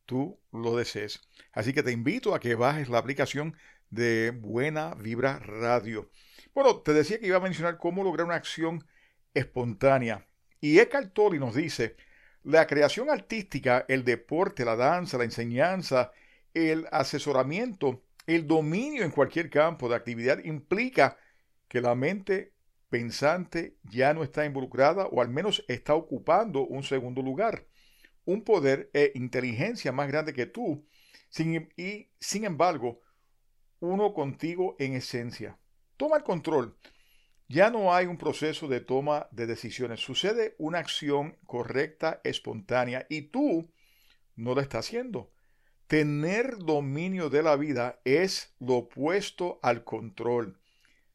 tú 0.05 0.39
lo 0.53 0.77
desees. 0.77 1.21
Así 1.53 1.73
que 1.73 1.83
te 1.83 1.91
invito 1.91 2.35
a 2.35 2.41
que 2.41 2.55
bajes 2.55 2.89
la 2.89 2.99
aplicación 2.99 3.57
de 3.91 4.31
Buena 4.31 4.95
Vibra 4.95 5.41
Radio. 5.41 6.09
Bueno, 6.55 6.77
te 6.81 6.93
decía 6.93 7.19
que 7.19 7.27
iba 7.27 7.39
a 7.39 7.41
mencionar 7.41 7.79
cómo 7.79 8.05
lograr 8.05 8.27
una 8.27 8.37
acción 8.37 8.87
espontánea. 9.35 10.27
Y 10.61 10.79
Eckhart 10.79 11.13
Tolle 11.13 11.39
nos 11.39 11.55
dice, 11.55 11.97
la 12.45 12.67
creación 12.67 13.11
artística, 13.11 13.85
el 13.89 14.05
deporte, 14.05 14.65
la 14.65 14.77
danza, 14.77 15.19
la 15.19 15.25
enseñanza, 15.25 16.13
el 16.55 16.87
asesoramiento 16.93 18.06
el 18.27 18.47
dominio 18.47 19.05
en 19.05 19.11
cualquier 19.11 19.51
campo 19.51 19.89
de 19.89 19.97
actividad 19.97 20.43
implica 20.45 21.17
que 21.69 21.81
la 21.81 21.95
mente 21.95 22.55
pensante 22.89 23.77
ya 23.85 24.15
no 24.15 24.23
está 24.23 24.45
involucrada 24.45 25.07
o 25.07 25.21
al 25.21 25.29
menos 25.29 25.65
está 25.69 25.95
ocupando 25.95 26.67
un 26.67 26.83
segundo 26.83 27.23
lugar, 27.23 27.67
un 28.25 28.43
poder 28.43 28.91
e 28.95 29.13
inteligencia 29.15 29.93
más 29.93 30.09
grande 30.09 30.33
que 30.33 30.47
tú 30.47 30.87
sin, 31.29 31.69
y 31.77 32.11
sin 32.21 32.45
embargo 32.45 33.01
uno 33.81 34.13
contigo 34.13 34.77
en 34.79 34.95
esencia. 34.95 35.59
Toma 35.97 36.17
el 36.17 36.23
control. 36.23 36.77
Ya 37.49 37.71
no 37.71 37.95
hay 37.95 38.07
un 38.07 38.19
proceso 38.19 38.67
de 38.67 38.81
toma 38.81 39.29
de 39.31 39.47
decisiones. 39.47 40.01
Sucede 40.01 40.57
una 40.59 40.79
acción 40.79 41.37
correcta, 41.47 42.21
espontánea 42.25 43.07
y 43.09 43.23
tú 43.23 43.71
no 44.35 44.55
la 44.55 44.63
estás 44.63 44.87
haciendo. 44.87 45.31
Tener 45.87 46.59
dominio 46.59 47.31
de 47.31 47.45
la 47.45 47.55
vida 47.55 48.01
es 48.05 48.53
lo 48.59 48.75
opuesto 48.75 49.61
al 49.63 49.85
control. 49.85 50.59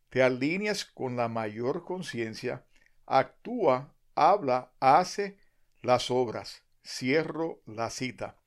Te 0.09 0.23
alineas 0.23 0.85
con 0.85 1.17
la 1.17 1.27
mayor 1.27 1.83
conciencia, 1.83 2.63
actúa, 3.05 3.93
habla, 4.15 4.71
hace 4.79 5.37
las 5.81 6.09
obras. 6.09 6.63
Cierro 6.85 7.61
la 7.65 7.89
cita. 7.89 8.37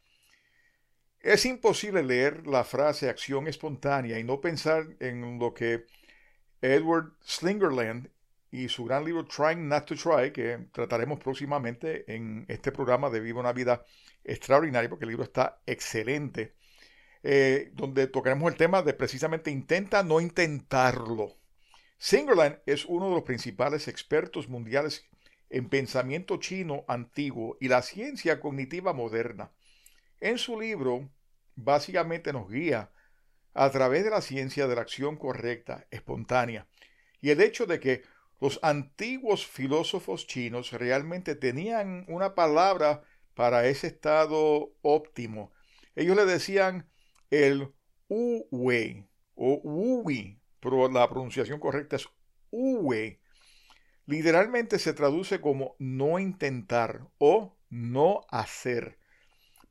Es 1.21 1.45
imposible 1.45 2.03
leer 2.03 2.47
la 2.47 2.65
frase 2.65 3.11
acción 3.11 3.47
espontánea 3.47 4.19
y 4.19 4.25
no 4.25 4.41
pensar 4.41 4.97
en 5.01 5.39
lo 5.39 5.53
que 5.53 5.87
Edward 6.63 7.13
Slingerland 7.23 8.11
y 8.55 8.69
su 8.69 8.85
gran 8.85 9.05
libro 9.05 9.25
Trying 9.25 9.69
Not 9.69 9.85
to 9.87 9.97
Try, 9.97 10.31
que 10.31 10.69
trataremos 10.71 11.19
próximamente 11.19 12.05
en 12.15 12.45
este 12.47 12.71
programa 12.71 13.11
de 13.11 13.19
Viva 13.19 13.41
una 13.41 13.53
Vida 13.53 13.85
Extraordinaria, 14.23 14.89
porque 14.89 15.07
el 15.07 15.09
libro 15.09 15.25
está 15.25 15.61
excelente, 15.67 16.55
eh, 17.25 17.73
donde 17.73 18.07
tocaremos 18.07 18.53
el 18.53 18.57
tema 18.57 18.83
de 18.83 18.95
precisamente 18.95 19.51
intenta 19.51 20.05
no 20.05 20.21
intentarlo. 20.21 21.37
Singerland 21.99 22.61
es 22.65 22.85
uno 22.85 23.09
de 23.09 23.17
los 23.17 23.25
principales 23.25 23.89
expertos 23.89 24.49
mundiales 24.49 25.05
en 25.51 25.69
pensamiento 25.69 26.37
chino 26.37 26.85
antiguo 26.87 27.57
y 27.61 27.67
la 27.67 27.83
ciencia 27.83 28.39
cognitiva 28.39 28.93
moderna. 28.93 29.51
En 30.21 30.39
su 30.39 30.61
libro, 30.61 31.11
básicamente 31.57 32.33
nos 32.33 32.49
guía 32.49 32.93
a 33.53 33.69
través 33.71 34.05
de 34.05 34.11
la 34.11 34.21
ciencia 34.21 34.69
de 34.69 34.77
la 34.77 34.83
acción 34.83 35.17
correcta, 35.17 35.89
espontánea, 35.91 36.69
y 37.21 37.31
el 37.31 37.41
hecho 37.41 37.67
de 37.67 37.81
que 37.81 38.03
los 38.45 38.61
antiguos 38.61 39.47
filósofos 39.47 40.27
chinos 40.27 40.73
realmente 40.73 41.35
tenían 41.35 42.05
una 42.09 42.35
palabra 42.35 43.03
para 43.33 43.67
ese 43.69 43.87
estado 43.87 44.75
óptimo. 44.83 45.51
Ellos 45.97 46.15
le 46.15 46.27
decían 46.27 46.87
el 47.31 47.73
Wu-Wei 48.11 49.09
o 49.35 49.63
Wu-Wei, 49.63 50.43
pero 50.61 50.91
la 50.91 51.09
pronunciación 51.09 51.59
correcta 51.59 51.97
es 51.97 52.07
Wu-Wei. 52.51 53.19
Literalmente 54.05 54.79
se 54.79 54.93
traduce 54.93 55.41
como 55.41 55.75
no 55.79 56.19
intentar 56.19 57.09
o 57.17 57.57
no 57.71 58.27
hacer. 58.29 58.99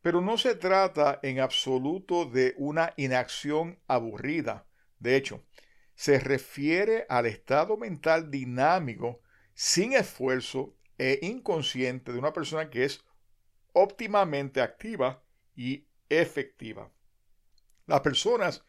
Pero 0.01 0.19
no 0.19 0.39
se 0.39 0.55
trata 0.55 1.19
en 1.21 1.41
absoluto 1.41 2.25
de 2.25 2.55
una 2.57 2.95
inacción 2.97 3.77
aburrida. 3.87 4.65
De 4.97 5.15
hecho, 5.15 5.43
se 5.95 6.19
refiere 6.19 7.05
al 7.09 7.25
estado 7.25 7.77
mental 7.77 8.31
dinámico, 8.31 9.21
sin 9.53 9.93
esfuerzo 9.93 10.75
e 10.97 11.19
inconsciente 11.21 12.11
de 12.11 12.19
una 12.19 12.33
persona 12.33 12.69
que 12.69 12.85
es 12.85 13.03
óptimamente 13.73 14.61
activa 14.61 15.23
y 15.55 15.87
efectiva. 16.09 16.91
Las 17.85 18.01
personas 18.01 18.63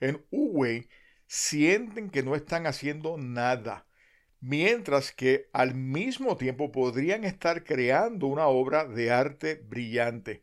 en 0.00 0.24
Uwey 0.30 0.88
sienten 1.26 2.10
que 2.10 2.22
no 2.22 2.34
están 2.34 2.66
haciendo 2.66 3.16
nada, 3.18 3.86
mientras 4.40 5.12
que 5.12 5.48
al 5.52 5.74
mismo 5.74 6.36
tiempo 6.36 6.72
podrían 6.72 7.24
estar 7.24 7.64
creando 7.64 8.26
una 8.26 8.46
obra 8.46 8.86
de 8.86 9.10
arte 9.10 9.54
brillante, 9.54 10.42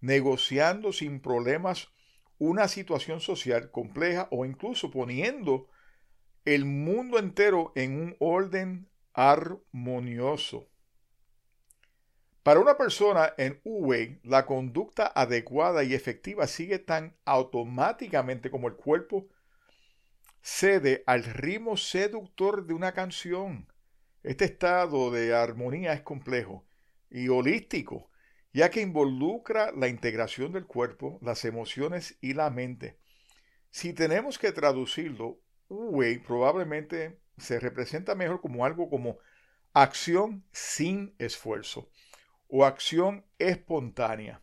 negociando 0.00 0.92
sin 0.92 1.20
problemas 1.20 1.88
una 2.38 2.68
situación 2.68 3.20
social 3.20 3.70
compleja 3.70 4.28
o 4.30 4.44
incluso 4.44 4.90
poniendo 4.90 5.68
el 6.44 6.64
mundo 6.66 7.18
entero 7.18 7.72
en 7.74 8.00
un 8.00 8.16
orden 8.18 8.88
armonioso. 9.12 10.68
Para 12.42 12.60
una 12.60 12.76
persona 12.76 13.32
en 13.38 13.60
Uwey, 13.64 14.20
la 14.22 14.44
conducta 14.44 15.10
adecuada 15.14 15.82
y 15.82 15.94
efectiva 15.94 16.46
sigue 16.46 16.78
tan 16.78 17.16
automáticamente 17.24 18.50
como 18.50 18.68
el 18.68 18.74
cuerpo 18.74 19.28
cede 20.42 21.02
al 21.06 21.24
ritmo 21.24 21.78
seductor 21.78 22.66
de 22.66 22.74
una 22.74 22.92
canción. 22.92 23.66
Este 24.22 24.44
estado 24.44 25.10
de 25.10 25.34
armonía 25.34 25.94
es 25.94 26.02
complejo 26.02 26.66
y 27.08 27.28
holístico, 27.28 28.10
ya 28.52 28.68
que 28.68 28.82
involucra 28.82 29.72
la 29.72 29.88
integración 29.88 30.52
del 30.52 30.66
cuerpo, 30.66 31.18
las 31.22 31.46
emociones 31.46 32.18
y 32.20 32.34
la 32.34 32.50
mente. 32.50 32.98
Si 33.70 33.94
tenemos 33.94 34.38
que 34.38 34.52
traducirlo, 34.52 35.40
Uwey 35.68 36.18
probablemente 36.18 37.18
se 37.38 37.58
representa 37.58 38.14
mejor 38.14 38.40
como 38.40 38.64
algo 38.64 38.88
como 38.88 39.18
acción 39.72 40.44
sin 40.52 41.14
esfuerzo 41.18 41.90
o 42.48 42.64
acción 42.64 43.24
espontánea. 43.38 44.42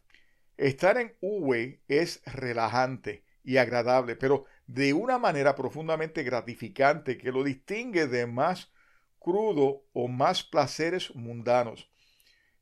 Estar 0.58 0.98
en 0.98 1.16
Uwey 1.22 1.82
es 1.88 2.22
relajante 2.26 3.24
y 3.44 3.58
agradable, 3.58 4.16
pero 4.16 4.46
de 4.68 4.94
una 4.94 5.18
manera 5.18 5.56
profundamente 5.56 6.24
gratificante 6.24 7.18
que 7.18 7.32
lo 7.32 7.44
distingue 7.44 8.08
de 8.08 8.28
más 8.28 8.72
crudo 9.20 9.84
o 9.94 10.08
más 10.08 10.44
placeres 10.44 11.16
mundanos. 11.16 11.90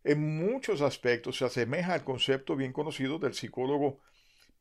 En 0.04 0.38
muchos 0.38 0.82
aspectos 0.82 1.38
se 1.38 1.46
asemeja 1.46 1.94
al 1.94 2.04
concepto 2.04 2.56
bien 2.56 2.72
conocido 2.72 3.20
del 3.20 3.34
psicólogo 3.34 4.00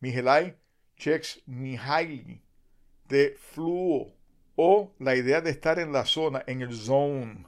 Mihaly 0.00 0.56
Csikszentmihalyi 0.96 2.42
de 3.08 3.36
fluo 3.52 4.12
o 4.56 4.92
la 4.98 5.14
idea 5.14 5.40
de 5.40 5.50
estar 5.50 5.78
en 5.78 5.92
la 5.92 6.04
zona, 6.04 6.42
en 6.46 6.62
el 6.62 6.74
zone, 6.74 7.46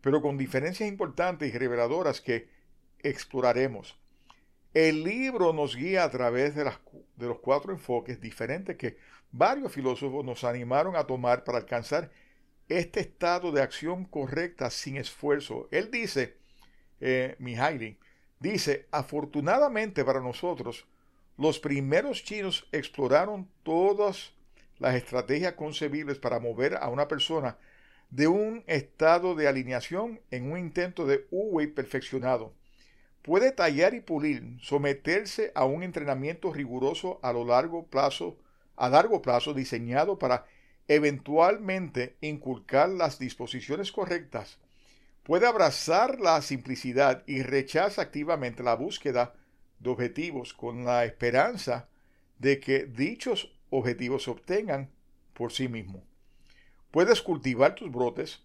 pero 0.00 0.22
con 0.22 0.38
diferencias 0.38 0.88
importantes 0.88 1.52
y 1.52 1.58
reveladoras 1.58 2.20
que 2.20 2.48
exploraremos. 3.00 3.98
El 4.74 5.04
libro 5.04 5.52
nos 5.52 5.76
guía 5.76 6.04
a 6.04 6.10
través 6.10 6.54
de, 6.54 6.64
las, 6.64 6.78
de 7.16 7.26
los 7.26 7.40
cuatro 7.40 7.72
enfoques 7.72 8.20
diferentes 8.20 8.76
que 8.76 8.96
varios 9.30 9.72
filósofos 9.72 10.24
nos 10.24 10.44
animaron 10.44 10.96
a 10.96 11.04
tomar 11.04 11.44
para 11.44 11.58
alcanzar 11.58 12.10
este 12.68 13.00
estado 13.00 13.52
de 13.52 13.60
acción 13.60 14.04
correcta 14.04 14.70
sin 14.70 14.96
esfuerzo. 14.96 15.68
Él 15.70 15.90
dice, 15.90 16.38
eh, 17.00 17.36
Mihaly, 17.38 17.98
dice, 18.38 18.86
afortunadamente 18.92 20.04
para 20.04 20.20
nosotros, 20.20 20.86
los 21.36 21.58
primeros 21.58 22.22
chinos 22.24 22.66
exploraron 22.72 23.48
todas 23.62 24.32
las 24.82 24.96
estrategias 24.96 25.52
concebibles 25.52 26.18
para 26.18 26.40
mover 26.40 26.76
a 26.76 26.88
una 26.88 27.06
persona 27.06 27.56
de 28.10 28.26
un 28.26 28.64
estado 28.66 29.36
de 29.36 29.46
alineación 29.46 30.20
en 30.32 30.50
un 30.50 30.58
intento 30.58 31.06
de 31.06 31.24
Wu 31.30 31.72
perfeccionado. 31.72 32.52
Puede 33.22 33.52
tallar 33.52 33.94
y 33.94 34.00
pulir, 34.00 34.58
someterse 34.60 35.52
a 35.54 35.64
un 35.64 35.84
entrenamiento 35.84 36.52
riguroso 36.52 37.20
a 37.22 37.32
lo 37.32 37.44
largo 37.44 37.86
plazo, 37.86 38.36
a 38.74 38.88
largo 38.88 39.22
plazo 39.22 39.54
diseñado 39.54 40.18
para 40.18 40.46
eventualmente 40.88 42.16
inculcar 42.20 42.88
las 42.88 43.20
disposiciones 43.20 43.92
correctas, 43.92 44.58
puede 45.22 45.46
abrazar 45.46 46.18
la 46.18 46.42
simplicidad 46.42 47.22
y 47.28 47.42
rechaza 47.42 48.02
activamente 48.02 48.64
la 48.64 48.74
búsqueda 48.74 49.36
de 49.78 49.90
objetivos 49.90 50.52
con 50.52 50.84
la 50.84 51.04
esperanza 51.04 51.88
de 52.40 52.58
que 52.58 52.86
dichos 52.86 53.56
objetivos 53.72 54.24
se 54.24 54.30
obtengan 54.30 54.90
por 55.32 55.52
sí 55.52 55.66
mismos. 55.66 56.02
Puedes 56.90 57.22
cultivar 57.22 57.74
tus 57.74 57.90
brotes, 57.90 58.42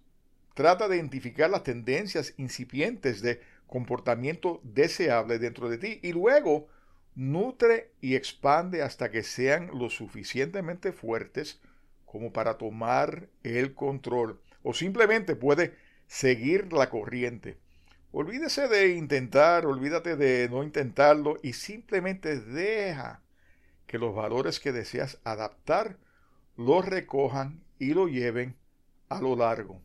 trata 0.53 0.87
de 0.87 0.95
identificar 0.95 1.49
las 1.49 1.63
tendencias 1.63 2.33
incipientes 2.37 3.21
de 3.21 3.41
comportamiento 3.67 4.61
deseable 4.63 5.37
dentro 5.37 5.69
de 5.69 5.77
ti 5.77 5.99
y 6.01 6.13
luego 6.13 6.67
nutre 7.13 7.91
y 7.99 8.15
expande 8.15 8.81
hasta 8.81 9.11
que 9.11 9.21
sean 9.21 9.69
lo 9.73 9.89
suficientemente 9.89 10.93
fuertes 10.93 11.59
como 12.05 12.31
para 12.31 12.57
tomar 12.57 13.27
el 13.43 13.73
control 13.73 14.39
o 14.63 14.73
simplemente 14.73 15.35
puede 15.35 15.75
seguir 16.07 16.71
la 16.71 16.89
corriente. 16.89 17.57
Olvídese 18.11 18.69
de 18.69 18.95
intentar, 18.95 19.65
olvídate 19.65 20.15
de 20.15 20.47
no 20.49 20.63
intentarlo 20.63 21.37
y 21.43 21.53
simplemente 21.53 22.39
deja 22.39 23.21
que 23.87 23.97
los 23.97 24.13
valores 24.13 24.59
que 24.59 24.71
deseas 24.71 25.19
adaptar 25.23 25.97
los 26.57 26.85
recojan 26.85 27.63
y 27.79 27.93
lo 27.93 28.07
lleven 28.07 28.55
a 29.09 29.21
lo 29.21 29.35
largo. 29.35 29.81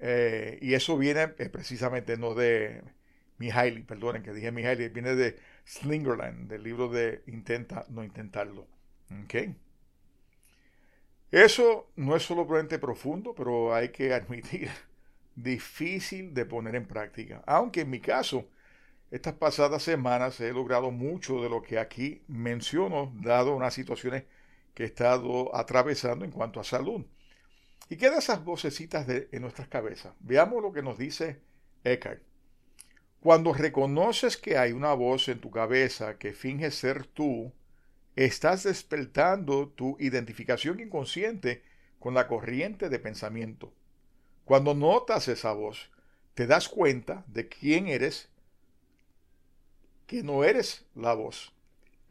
Eh, 0.00 0.58
y 0.60 0.74
eso 0.74 0.98
viene 0.98 1.32
eh, 1.38 1.48
precisamente 1.48 2.16
no 2.16 2.34
de 2.34 2.82
Mihaly, 3.38 3.82
perdonen 3.82 4.22
que 4.22 4.32
dije 4.32 4.52
Mihaly, 4.52 4.88
viene 4.88 5.14
de 5.14 5.38
Slingerland, 5.64 6.48
del 6.48 6.62
libro 6.62 6.88
de 6.88 7.22
Intenta 7.26 7.86
no 7.88 8.04
intentarlo. 8.04 8.66
Eso 11.30 11.90
no 11.96 12.16
es 12.16 12.22
solo 12.22 12.42
probablemente 12.44 12.78
profundo, 12.78 13.34
pero 13.34 13.74
hay 13.74 13.88
que 13.88 14.12
admitir, 14.12 14.70
difícil 15.36 16.34
de 16.34 16.44
poner 16.46 16.74
en 16.74 16.86
práctica. 16.86 17.42
Aunque 17.46 17.82
en 17.82 17.90
mi 17.90 18.00
caso, 18.00 18.48
estas 19.12 19.34
pasadas 19.34 19.82
semanas 19.82 20.40
he 20.40 20.54
logrado 20.54 20.90
mucho 20.90 21.42
de 21.42 21.50
lo 21.50 21.62
que 21.62 21.78
aquí 21.78 22.22
menciono, 22.28 23.12
dado 23.20 23.54
unas 23.54 23.74
situaciones 23.74 24.24
que 24.72 24.84
he 24.84 24.86
estado 24.86 25.54
atravesando 25.54 26.24
en 26.24 26.30
cuanto 26.30 26.60
a 26.60 26.64
salud. 26.64 27.04
¿Y 27.90 27.96
qué 27.96 28.08
de 28.08 28.16
esas 28.16 28.42
vocecitas 28.42 29.06
en 29.06 29.42
nuestras 29.42 29.68
cabezas? 29.68 30.14
Veamos 30.20 30.62
lo 30.62 30.72
que 30.72 30.82
nos 30.82 30.96
dice 30.96 31.42
Eckhart. 31.84 32.22
Cuando 33.20 33.52
reconoces 33.52 34.38
que 34.38 34.56
hay 34.56 34.72
una 34.72 34.94
voz 34.94 35.28
en 35.28 35.40
tu 35.40 35.50
cabeza 35.50 36.16
que 36.16 36.32
finge 36.32 36.70
ser 36.70 37.04
tú, 37.04 37.52
estás 38.16 38.62
despertando 38.62 39.68
tu 39.68 39.94
identificación 40.00 40.80
inconsciente 40.80 41.62
con 41.98 42.14
la 42.14 42.26
corriente 42.26 42.88
de 42.88 42.98
pensamiento. 42.98 43.74
Cuando 44.46 44.72
notas 44.74 45.28
esa 45.28 45.52
voz, 45.52 45.90
te 46.32 46.46
das 46.46 46.70
cuenta 46.70 47.24
de 47.26 47.48
quién 47.48 47.88
eres, 47.88 48.31
que 50.12 50.22
no 50.22 50.44
eres 50.44 50.84
la 50.94 51.14
voz, 51.14 51.54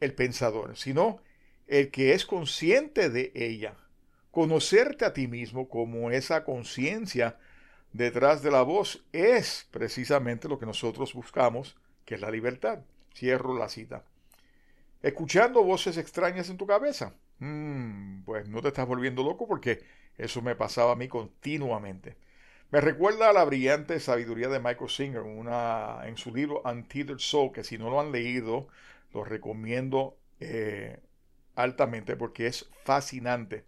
el 0.00 0.12
pensador, 0.12 0.76
sino 0.76 1.20
el 1.68 1.92
que 1.92 2.14
es 2.14 2.26
consciente 2.26 3.10
de 3.10 3.30
ella. 3.32 3.76
Conocerte 4.32 5.04
a 5.04 5.12
ti 5.12 5.28
mismo 5.28 5.68
como 5.68 6.10
esa 6.10 6.42
conciencia 6.42 7.38
detrás 7.92 8.42
de 8.42 8.50
la 8.50 8.62
voz 8.62 9.04
es 9.12 9.68
precisamente 9.70 10.48
lo 10.48 10.58
que 10.58 10.66
nosotros 10.66 11.14
buscamos, 11.14 11.76
que 12.04 12.16
es 12.16 12.20
la 12.20 12.32
libertad. 12.32 12.80
Cierro 13.14 13.56
la 13.56 13.68
cita. 13.68 14.02
Escuchando 15.00 15.62
voces 15.62 15.96
extrañas 15.96 16.50
en 16.50 16.56
tu 16.56 16.66
cabeza. 16.66 17.14
Mm, 17.38 18.22
pues 18.24 18.48
no 18.48 18.62
te 18.62 18.68
estás 18.68 18.88
volviendo 18.88 19.22
loco 19.22 19.46
porque 19.46 19.84
eso 20.18 20.42
me 20.42 20.56
pasaba 20.56 20.90
a 20.90 20.96
mí 20.96 21.06
continuamente. 21.06 22.16
Me 22.72 22.80
recuerda 22.80 23.28
a 23.28 23.34
la 23.34 23.44
brillante 23.44 24.00
sabiduría 24.00 24.48
de 24.48 24.58
Michael 24.58 24.88
Singer 24.88 25.24
en 26.06 26.16
su 26.16 26.34
libro 26.34 26.62
Untethered 26.64 27.18
Soul, 27.18 27.52
que 27.52 27.64
si 27.64 27.76
no 27.76 27.90
lo 27.90 28.00
han 28.00 28.12
leído, 28.12 28.66
lo 29.12 29.24
recomiendo 29.24 30.16
eh, 30.40 30.98
altamente 31.54 32.16
porque 32.16 32.46
es 32.46 32.70
fascinante. 32.82 33.66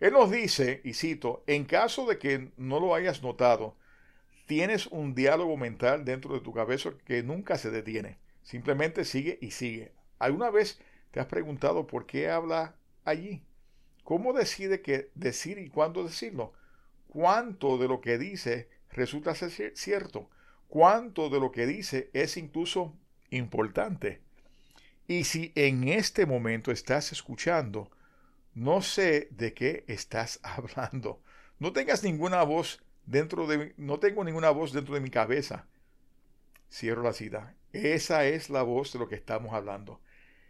Él 0.00 0.12
nos 0.12 0.30
dice, 0.30 0.82
y 0.84 0.92
cito, 0.92 1.44
en 1.46 1.64
caso 1.64 2.04
de 2.04 2.18
que 2.18 2.50
no 2.58 2.78
lo 2.78 2.94
hayas 2.94 3.22
notado, 3.22 3.74
tienes 4.44 4.86
un 4.88 5.14
diálogo 5.14 5.56
mental 5.56 6.04
dentro 6.04 6.34
de 6.34 6.40
tu 6.40 6.52
cabeza 6.52 6.90
que 7.06 7.22
nunca 7.22 7.56
se 7.56 7.70
detiene. 7.70 8.18
Simplemente 8.42 9.06
sigue 9.06 9.38
y 9.40 9.52
sigue. 9.52 9.92
¿Alguna 10.18 10.50
vez 10.50 10.78
te 11.10 11.20
has 11.20 11.26
preguntado 11.26 11.86
por 11.86 12.04
qué 12.04 12.28
habla 12.28 12.76
allí? 13.06 13.42
¿Cómo 14.04 14.34
decide 14.34 14.82
qué 14.82 15.10
decir 15.14 15.56
y 15.56 15.70
cuándo 15.70 16.04
decirlo? 16.04 16.52
¿Cuánto 17.16 17.78
de 17.78 17.88
lo 17.88 18.02
que 18.02 18.18
dice 18.18 18.68
resulta 18.90 19.34
ser 19.34 19.72
cierto? 19.74 20.28
¿Cuánto 20.68 21.30
de 21.30 21.40
lo 21.40 21.50
que 21.50 21.64
dice 21.64 22.10
es 22.12 22.36
incluso 22.36 22.94
importante? 23.30 24.20
Y 25.08 25.24
si 25.24 25.50
en 25.54 25.88
este 25.88 26.26
momento 26.26 26.70
estás 26.70 27.12
escuchando, 27.12 27.90
no 28.52 28.82
sé 28.82 29.28
de 29.30 29.54
qué 29.54 29.86
estás 29.88 30.40
hablando. 30.42 31.22
No 31.58 31.72
tengas 31.72 32.04
ninguna 32.04 32.42
voz 32.42 32.84
dentro 33.06 33.46
de 33.46 33.72
no 33.78 33.98
tengo 33.98 34.22
ninguna 34.22 34.50
voz 34.50 34.74
dentro 34.74 34.94
de 34.94 35.00
mi 35.00 35.08
cabeza. 35.08 35.64
Cierro 36.70 37.02
la 37.02 37.14
cita. 37.14 37.54
Esa 37.72 38.26
es 38.26 38.50
la 38.50 38.62
voz 38.62 38.92
de 38.92 38.98
lo 38.98 39.08
que 39.08 39.14
estamos 39.14 39.54
hablando. 39.54 40.02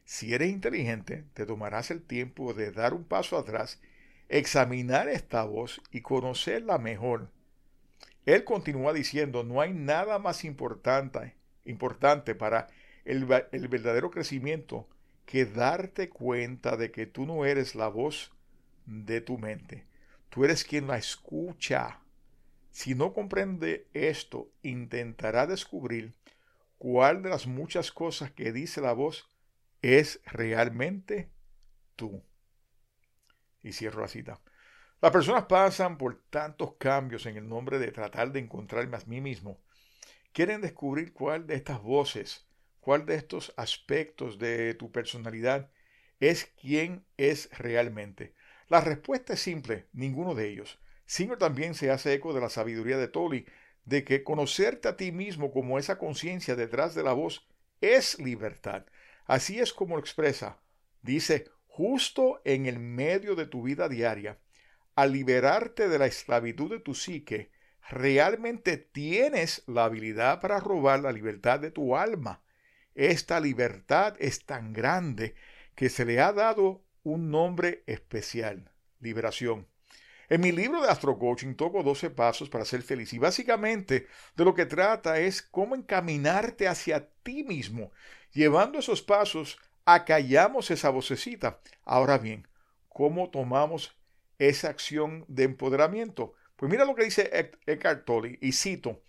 Si 0.04 0.34
eres 0.34 0.50
inteligente, 0.50 1.26
te 1.32 1.46
tomarás 1.46 1.92
el 1.92 2.02
tiempo 2.02 2.54
de 2.54 2.72
dar 2.72 2.92
un 2.92 3.04
paso 3.04 3.38
atrás, 3.38 3.80
examinar 4.28 5.08
esta 5.08 5.44
voz 5.44 5.80
y 5.90 6.00
conocerla 6.00 6.78
mejor. 6.78 7.30
Él 8.24 8.44
continúa 8.44 8.92
diciendo, 8.92 9.44
no 9.44 9.60
hay 9.60 9.72
nada 9.72 10.18
más 10.18 10.44
importante, 10.44 11.34
importante 11.64 12.34
para 12.34 12.66
el, 13.04 13.26
el 13.52 13.68
verdadero 13.68 14.10
crecimiento 14.10 14.88
que 15.24 15.44
darte 15.44 16.08
cuenta 16.08 16.76
de 16.76 16.90
que 16.90 17.06
tú 17.06 17.26
no 17.26 17.44
eres 17.44 17.74
la 17.74 17.88
voz 17.88 18.32
de 18.86 19.20
tu 19.20 19.38
mente. 19.38 19.84
Tú 20.28 20.44
eres 20.44 20.64
quien 20.64 20.86
la 20.86 20.98
escucha. 20.98 22.00
Si 22.70 22.94
no 22.94 23.12
comprende 23.12 23.86
esto, 23.92 24.50
intentará 24.62 25.46
descubrir 25.46 26.14
cuál 26.78 27.22
de 27.22 27.30
las 27.30 27.46
muchas 27.46 27.90
cosas 27.90 28.30
que 28.30 28.52
dice 28.52 28.80
la 28.80 28.92
voz 28.92 29.28
es 29.82 30.20
realmente 30.26 31.30
tú. 31.96 32.22
Y 33.66 33.72
cierro 33.72 34.02
la 34.02 34.08
cita. 34.08 34.40
Las 35.00 35.12
personas 35.12 35.44
pasan 35.44 35.98
por 35.98 36.22
tantos 36.30 36.74
cambios 36.78 37.26
en 37.26 37.36
el 37.36 37.48
nombre 37.48 37.78
de 37.78 37.92
tratar 37.92 38.32
de 38.32 38.40
encontrarme 38.40 38.96
a 38.96 39.02
mí 39.06 39.20
mismo. 39.20 39.60
Quieren 40.32 40.60
descubrir 40.60 41.12
cuál 41.12 41.46
de 41.46 41.54
estas 41.54 41.82
voces 41.82 42.46
¿Cuál 42.86 43.04
de 43.04 43.16
estos 43.16 43.52
aspectos 43.56 44.38
de 44.38 44.72
tu 44.74 44.92
personalidad 44.92 45.72
es 46.20 46.44
quien 46.44 47.04
es 47.16 47.50
realmente? 47.58 48.32
La 48.68 48.80
respuesta 48.80 49.32
es 49.32 49.40
simple, 49.40 49.88
ninguno 49.92 50.36
de 50.36 50.48
ellos. 50.48 50.78
Singer 51.04 51.36
también 51.36 51.74
se 51.74 51.90
hace 51.90 52.14
eco 52.14 52.32
de 52.32 52.40
la 52.40 52.48
sabiduría 52.48 52.96
de 52.96 53.08
Tolly, 53.08 53.44
de 53.84 54.04
que 54.04 54.22
conocerte 54.22 54.86
a 54.86 54.96
ti 54.96 55.10
mismo 55.10 55.50
como 55.50 55.80
esa 55.80 55.98
conciencia 55.98 56.54
detrás 56.54 56.94
de 56.94 57.02
la 57.02 57.12
voz 57.12 57.48
es 57.80 58.20
libertad. 58.20 58.86
Así 59.24 59.58
es 59.58 59.72
como 59.72 59.96
lo 59.96 60.00
expresa. 60.00 60.60
Dice, 61.02 61.50
justo 61.76 62.40
en 62.46 62.64
el 62.64 62.78
medio 62.78 63.34
de 63.34 63.44
tu 63.44 63.62
vida 63.62 63.86
diaria, 63.86 64.38
al 64.94 65.12
liberarte 65.12 65.90
de 65.90 65.98
la 65.98 66.06
esclavitud 66.06 66.70
de 66.70 66.80
tu 66.80 66.94
psique, 66.94 67.50
realmente 67.90 68.78
tienes 68.78 69.62
la 69.66 69.84
habilidad 69.84 70.40
para 70.40 70.58
robar 70.58 71.00
la 71.00 71.12
libertad 71.12 71.60
de 71.60 71.70
tu 71.70 71.94
alma. 71.94 72.42
Esta 72.94 73.40
libertad 73.40 74.16
es 74.18 74.46
tan 74.46 74.72
grande 74.72 75.34
que 75.74 75.90
se 75.90 76.06
le 76.06 76.18
ha 76.18 76.32
dado 76.32 76.82
un 77.02 77.30
nombre 77.30 77.84
especial, 77.86 78.72
liberación. 79.00 79.68
En 80.30 80.40
mi 80.40 80.52
libro 80.52 80.80
de 80.80 80.88
Astro 80.88 81.18
Coaching 81.18 81.56
toco 81.56 81.82
12 81.82 82.08
pasos 82.08 82.48
para 82.48 82.64
ser 82.64 82.80
feliz 82.80 83.12
y 83.12 83.18
básicamente 83.18 84.06
de 84.34 84.44
lo 84.46 84.54
que 84.54 84.64
trata 84.64 85.20
es 85.20 85.42
cómo 85.42 85.74
encaminarte 85.74 86.68
hacia 86.68 87.06
ti 87.22 87.44
mismo. 87.44 87.92
Llevando 88.32 88.78
esos 88.78 89.02
pasos, 89.02 89.58
acallamos 89.86 90.70
esa 90.70 90.90
vocecita. 90.90 91.60
Ahora 91.84 92.18
bien, 92.18 92.46
¿cómo 92.88 93.30
tomamos 93.30 93.96
esa 94.38 94.68
acción 94.68 95.24
de 95.28 95.44
empoderamiento? 95.44 96.34
Pues 96.56 96.70
mira 96.70 96.84
lo 96.84 96.94
que 96.94 97.04
dice 97.04 97.52
Eckhart 97.66 98.04
Tolle 98.04 98.38
y 98.42 98.52
cito, 98.52 99.02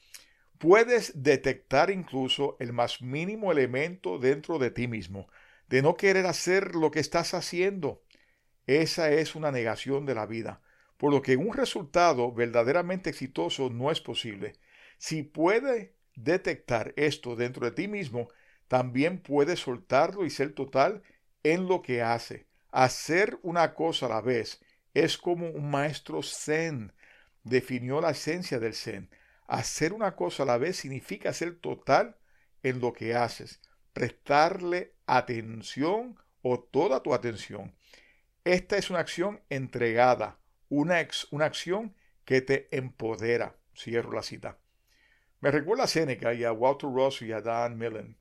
Puedes 0.57 1.21
detectar 1.21 1.91
incluso 1.91 2.57
el 2.59 2.73
más 2.73 3.03
mínimo 3.03 3.51
elemento 3.51 4.17
dentro 4.17 4.57
de 4.57 4.71
ti 4.71 4.87
mismo, 4.87 5.27
de 5.67 5.83
no 5.83 5.95
querer 5.95 6.25
hacer 6.25 6.73
lo 6.73 6.89
que 6.89 6.99
estás 6.99 7.35
haciendo. 7.35 8.01
Esa 8.65 9.11
es 9.11 9.35
una 9.35 9.51
negación 9.51 10.07
de 10.07 10.15
la 10.15 10.25
vida, 10.25 10.61
por 10.97 11.13
lo 11.13 11.21
que 11.21 11.37
un 11.37 11.53
resultado 11.53 12.31
verdaderamente 12.31 13.11
exitoso 13.11 13.69
no 13.69 13.91
es 13.91 14.01
posible. 14.01 14.53
Si 14.97 15.21
puede 15.21 15.93
detectar 16.15 16.91
esto 16.95 17.35
dentro 17.35 17.63
de 17.63 17.71
ti 17.71 17.87
mismo, 17.87 18.29
también 18.67 19.19
puedes 19.19 19.59
soltarlo 19.59 20.25
y 20.25 20.29
ser 20.29 20.53
total 20.53 21.03
en 21.43 21.67
lo 21.67 21.81
que 21.81 22.01
hace. 22.01 22.47
Hacer 22.71 23.39
una 23.43 23.73
cosa 23.73 24.07
a 24.07 24.09
la 24.09 24.21
vez 24.21 24.61
es 24.93 25.17
como 25.17 25.49
un 25.49 25.69
maestro 25.69 26.21
zen 26.23 26.93
definió 27.47 28.01
la 28.01 28.11
esencia 28.11 28.59
del 28.59 28.73
zen. 28.73 29.09
Hacer 29.47 29.93
una 29.93 30.15
cosa 30.15 30.43
a 30.43 30.45
la 30.45 30.57
vez 30.57 30.77
significa 30.77 31.33
ser 31.33 31.59
total 31.59 32.17
en 32.63 32.79
lo 32.79 32.93
que 32.93 33.15
haces, 33.15 33.61
prestarle 33.93 34.93
atención 35.05 36.19
o 36.41 36.59
toda 36.59 37.01
tu 37.01 37.13
atención. 37.13 37.75
Esta 38.43 38.77
es 38.77 38.89
una 38.89 38.99
acción 38.99 39.41
entregada, 39.49 40.39
una, 40.69 41.05
una 41.31 41.45
acción 41.45 41.95
que 42.25 42.41
te 42.41 42.67
empodera. 42.75 43.55
Cierro 43.75 44.11
la 44.11 44.23
cita. 44.23 44.57
Me 45.39 45.51
recuerda 45.51 45.83
a 45.83 45.87
Seneca 45.87 46.33
y 46.33 46.43
a 46.43 46.51
Walter 46.51 46.89
Ross 46.89 47.21
y 47.21 47.31
a 47.31 47.41
Dan 47.41 47.77
Millen. 47.77 48.17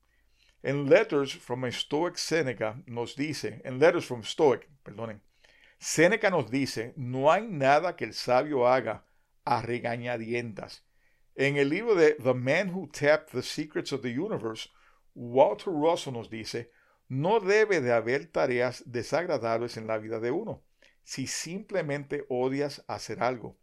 En 0.62 0.88
Letters 0.88 1.32
from 1.34 1.64
a 1.64 1.70
Stoic 1.70 2.16
Seneca 2.16 2.82
nos 2.86 3.14
dice, 3.14 3.60
en 3.64 3.78
Letters 3.78 4.06
from 4.06 4.22
Stoic, 4.22 4.68
perdonen, 4.82 5.20
Seneca 5.78 6.30
nos 6.30 6.50
dice, 6.50 6.92
no 6.96 7.30
hay 7.30 7.46
nada 7.46 7.94
que 7.94 8.04
el 8.04 8.14
sabio 8.14 8.66
haga 8.66 9.04
a 9.44 9.62
regañadientas. 9.62 10.82
En 11.34 11.56
el 11.56 11.68
libro 11.68 11.94
de 11.94 12.14
The 12.14 12.34
Man 12.34 12.70
Who 12.70 12.88
Tapped 12.88 13.30
the 13.32 13.42
Secrets 13.42 13.92
of 13.92 14.00
the 14.02 14.18
Universe, 14.18 14.70
Walter 15.14 15.70
Russell 15.70 16.14
nos 16.14 16.30
dice, 16.30 16.70
no 17.08 17.40
debe 17.40 17.80
de 17.80 17.92
haber 17.92 18.26
tareas 18.26 18.82
desagradables 18.86 19.76
en 19.76 19.86
la 19.86 19.98
vida 19.98 20.18
de 20.18 20.30
uno, 20.30 20.62
si 21.04 21.26
simplemente 21.26 22.24
odias 22.28 22.84
hacer 22.88 23.22
algo. 23.22 23.56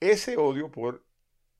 Ese 0.00 0.36
odio 0.36 0.70
por 0.72 1.04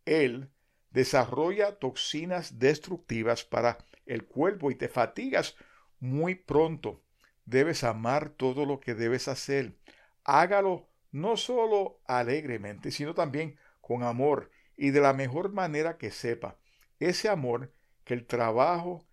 él 0.07 0.51
desarrolla 0.91 1.79
toxinas 1.79 2.59
destructivas 2.59 3.45
para 3.45 3.79
el 4.11 4.27
cuerpo 4.27 4.71
y 4.71 4.75
te 4.75 4.89
fatigas 4.89 5.57
muy 6.01 6.35
pronto. 6.35 7.03
Debes 7.45 7.85
amar 7.85 8.31
todo 8.31 8.67
lo 8.67 8.81
que 8.81 8.95
debes 8.95 9.29
hacer. 9.29 9.79
Hágalo 10.25 10.89
no 11.13 11.37
solo 11.37 12.01
alegremente, 12.07 12.91
sino 12.91 13.15
también 13.15 13.57
con 13.81 14.03
amor 14.03 14.51
y 14.77 14.91
de 14.91 15.01
la 15.01 15.13
mejor 15.13 15.53
manera 15.53 15.97
que 15.97 16.11
sepa. 16.11 16.59
Ese 16.99 17.29
amor 17.29 17.73
que 18.05 18.15
el 18.15 18.27
trabajo 18.27 19.07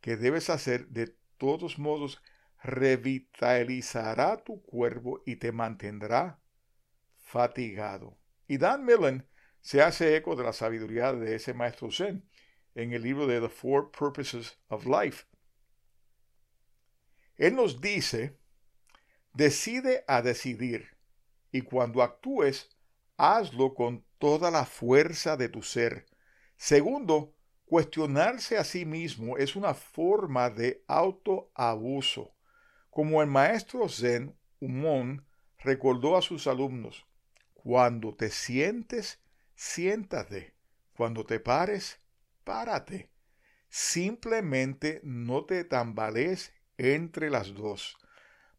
que 0.00 0.16
debes 0.16 0.50
hacer 0.50 0.88
de 0.88 1.14
todos 1.36 1.78
modos 1.78 2.22
revitalizará 2.62 4.36
tu 4.38 4.62
cuerpo 4.62 5.22
y 5.24 5.36
te 5.36 5.52
mantendrá 5.52 6.40
fatigado. 7.16 8.18
Y 8.46 8.58
Dan 8.58 8.84
Millen 8.84 9.26
se 9.60 9.82
hace 9.82 10.16
eco 10.16 10.36
de 10.36 10.44
la 10.44 10.52
sabiduría 10.52 11.12
de 11.12 11.36
ese 11.36 11.54
maestro 11.54 11.90
Zen 11.90 12.28
en 12.74 12.92
el 12.92 13.02
libro 13.02 13.26
de 13.26 13.40
The 13.40 13.48
Four 13.48 13.90
Purposes 13.90 14.58
of 14.68 14.86
Life. 14.86 15.24
Él 17.36 17.54
nos 17.54 17.80
dice, 17.80 18.38
decide 19.32 20.04
a 20.06 20.22
decidir 20.22 21.00
y 21.52 21.62
cuando 21.62 22.02
actúes, 22.02 22.68
hazlo 23.16 23.74
con 23.74 24.04
toda 24.18 24.50
la 24.50 24.64
fuerza 24.64 25.36
de 25.36 25.48
tu 25.48 25.62
ser. 25.62 26.06
Segundo, 26.56 27.34
cuestionarse 27.64 28.56
a 28.58 28.64
sí 28.64 28.84
mismo 28.84 29.36
es 29.36 29.56
una 29.56 29.74
forma 29.74 30.50
de 30.50 30.84
autoabuso. 30.86 32.34
Como 32.90 33.22
el 33.22 33.28
maestro 33.28 33.88
Zen 33.88 34.36
Umon 34.60 35.26
recordó 35.58 36.16
a 36.16 36.22
sus 36.22 36.46
alumnos, 36.46 37.06
cuando 37.54 38.14
te 38.14 38.30
sientes, 38.30 39.22
siéntate. 39.54 40.54
Cuando 40.96 41.24
te 41.24 41.40
pares, 41.40 41.98
párate. 42.44 43.10
Simplemente 43.68 45.00
no 45.04 45.44
te 45.44 45.64
tambalees 45.64 46.52
entre 46.76 47.30
las 47.30 47.54
dos. 47.54 47.96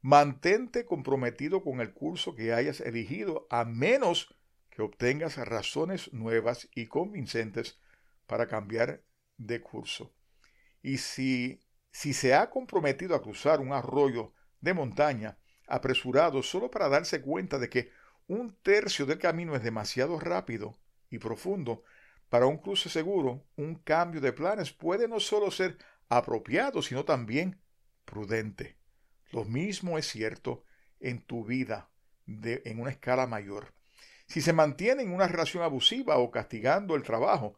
Mantente 0.01 0.85
comprometido 0.85 1.63
con 1.63 1.81
el 1.81 1.93
curso 1.93 2.35
que 2.35 2.53
hayas 2.53 2.79
elegido, 2.79 3.47
a 3.49 3.65
menos 3.65 4.35
que 4.69 4.81
obtengas 4.81 5.37
razones 5.37 6.11
nuevas 6.13 6.69
y 6.73 6.87
convincentes 6.87 7.79
para 8.25 8.47
cambiar 8.47 9.03
de 9.37 9.61
curso. 9.61 10.13
Y 10.81 10.97
si, 10.97 11.61
si 11.91 12.13
se 12.13 12.33
ha 12.33 12.49
comprometido 12.49 13.15
a 13.15 13.21
cruzar 13.21 13.59
un 13.59 13.73
arroyo 13.73 14.33
de 14.61 14.73
montaña 14.73 15.37
apresurado 15.67 16.41
solo 16.41 16.71
para 16.71 16.89
darse 16.89 17.21
cuenta 17.21 17.59
de 17.59 17.69
que 17.69 17.91
un 18.27 18.55
tercio 18.61 19.05
del 19.05 19.19
camino 19.19 19.55
es 19.55 19.63
demasiado 19.63 20.19
rápido 20.19 20.79
y 21.09 21.19
profundo 21.19 21.83
para 22.31 22.45
un 22.45 22.59
cruce 22.59 22.87
seguro, 22.87 23.43
un 23.57 23.75
cambio 23.75 24.21
de 24.21 24.31
planes 24.31 24.71
puede 24.71 25.09
no 25.09 25.19
solo 25.19 25.51
ser 25.51 25.77
apropiado, 26.07 26.81
sino 26.81 27.03
también 27.03 27.59
prudente. 28.05 28.77
Lo 29.31 29.43
mismo 29.43 29.97
es 29.97 30.07
cierto 30.07 30.63
en 31.01 31.21
tu 31.21 31.43
vida 31.43 31.89
en 32.25 32.79
una 32.79 32.91
escala 32.91 33.27
mayor. 33.27 33.73
Si 34.27 34.39
se 34.39 34.53
mantiene 34.53 35.03
en 35.03 35.13
una 35.13 35.27
relación 35.27 35.61
abusiva 35.61 36.19
o 36.19 36.31
castigando 36.31 36.95
el 36.95 37.03
trabajo, 37.03 37.57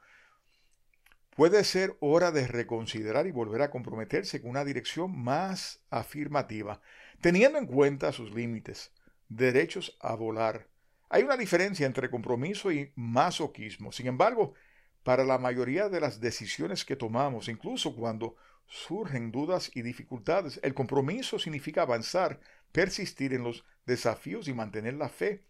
puede 1.35 1.63
ser 1.65 1.95
hora 1.99 2.31
de 2.31 2.47
reconsiderar 2.47 3.27
y 3.27 3.31
volver 3.31 3.61
a 3.61 3.69
comprometerse 3.69 4.41
con 4.41 4.49
una 4.49 4.65
dirección 4.65 5.15
más 5.15 5.83
afirmativa, 5.91 6.81
teniendo 7.21 7.59
en 7.59 7.67
cuenta 7.67 8.11
sus 8.11 8.33
límites, 8.33 8.91
derechos 9.29 9.95
a 10.01 10.15
volar. 10.15 10.67
Hay 11.09 11.21
una 11.21 11.37
diferencia 11.37 11.85
entre 11.85 12.09
compromiso 12.09 12.71
y 12.71 12.91
masoquismo. 12.95 13.91
Sin 13.91 14.07
embargo, 14.07 14.55
para 15.03 15.23
la 15.23 15.37
mayoría 15.37 15.89
de 15.89 15.99
las 15.99 16.19
decisiones 16.19 16.85
que 16.85 16.95
tomamos, 16.95 17.49
incluso 17.49 17.95
cuando 17.95 18.35
surgen 18.67 19.31
dudas 19.31 19.69
y 19.75 19.81
dificultades, 19.81 20.59
el 20.63 20.73
compromiso 20.73 21.37
significa 21.37 21.81
avanzar, 21.81 22.39
persistir 22.71 23.33
en 23.33 23.43
los 23.43 23.65
desafíos 23.85 24.47
y 24.47 24.53
mantener 24.53 24.95
la 24.95 25.09
fe 25.09 25.43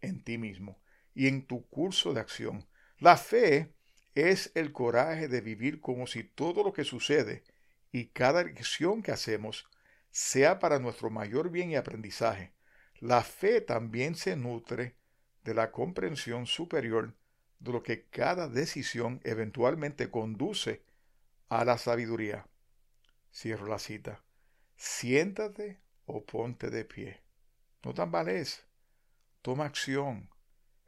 en 0.00 0.22
ti 0.22 0.38
mismo 0.38 0.78
y 1.14 1.26
en 1.28 1.46
tu 1.46 1.66
curso 1.68 2.12
de 2.12 2.20
acción. 2.20 2.66
La 2.98 3.16
fe 3.16 3.72
es 4.14 4.52
el 4.54 4.72
coraje 4.72 5.28
de 5.28 5.40
vivir 5.40 5.80
como 5.80 6.06
si 6.06 6.22
todo 6.22 6.62
lo 6.62 6.72
que 6.72 6.84
sucede 6.84 7.44
y 7.90 8.06
cada 8.06 8.40
acción 8.40 9.02
que 9.02 9.12
hacemos 9.12 9.68
sea 10.10 10.58
para 10.58 10.78
nuestro 10.78 11.10
mayor 11.10 11.50
bien 11.50 11.70
y 11.70 11.76
aprendizaje. 11.76 12.52
La 13.00 13.22
fe 13.22 13.60
también 13.60 14.14
se 14.14 14.36
nutre 14.36 14.94
de 15.44 15.54
la 15.54 15.72
comprensión 15.72 16.46
superior 16.46 17.14
de 17.62 17.72
lo 17.72 17.82
que 17.82 18.06
cada 18.08 18.48
decisión 18.48 19.20
eventualmente 19.22 20.10
conduce 20.10 20.82
a 21.48 21.64
la 21.64 21.78
sabiduría. 21.78 22.46
Cierro 23.32 23.66
la 23.66 23.78
cita. 23.78 24.24
Siéntate 24.76 25.80
o 26.06 26.24
ponte 26.24 26.70
de 26.70 26.84
pie. 26.84 27.22
No 27.84 27.94
tambalees. 27.94 28.64
Toma 29.42 29.66
acción. 29.66 30.28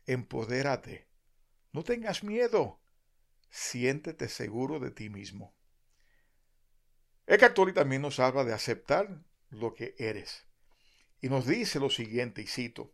Empodérate. 0.07 1.07
No 1.73 1.85
tengas 1.85 2.25
miedo. 2.25 2.81
Siéntete 3.51 4.29
seguro 4.29 4.81
de 4.81 4.91
ti 4.91 5.11
mismo. 5.11 5.55
El 7.27 7.39
católico 7.39 7.81
también 7.81 8.03
nos 8.03 8.19
habla 8.19 8.43
de 8.43 8.53
aceptar 8.53 9.23
lo 9.51 9.75
que 9.75 9.95
eres. 9.97 10.45
Y 11.21 11.29
nos 11.29 11.47
dice 11.47 11.79
lo 11.79 11.89
siguiente, 11.89 12.43
y 12.43 12.47
cito, 12.49 12.93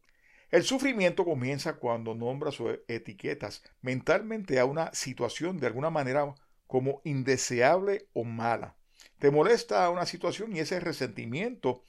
el 0.51 0.65
sufrimiento 0.65 1.25
comienza 1.25 1.75
cuando 1.75 2.15
nombras 2.15 2.61
o 2.61 2.71
etiquetas 2.89 3.63
mentalmente 3.83 4.59
a 4.59 4.65
una 4.65 4.93
situación 4.93 5.59
de 5.59 5.69
alguna 5.69 5.91
manera 5.91 6.35
como 6.67 7.01
indeseable 7.05 8.09
o 8.13 8.25
mala. 8.25 8.77
Te 9.19 9.31
molesta 9.31 9.89
una 9.91 10.07
situación 10.07 10.55
y 10.55 10.61
ese 10.61 10.81
resentimiento 10.81 11.83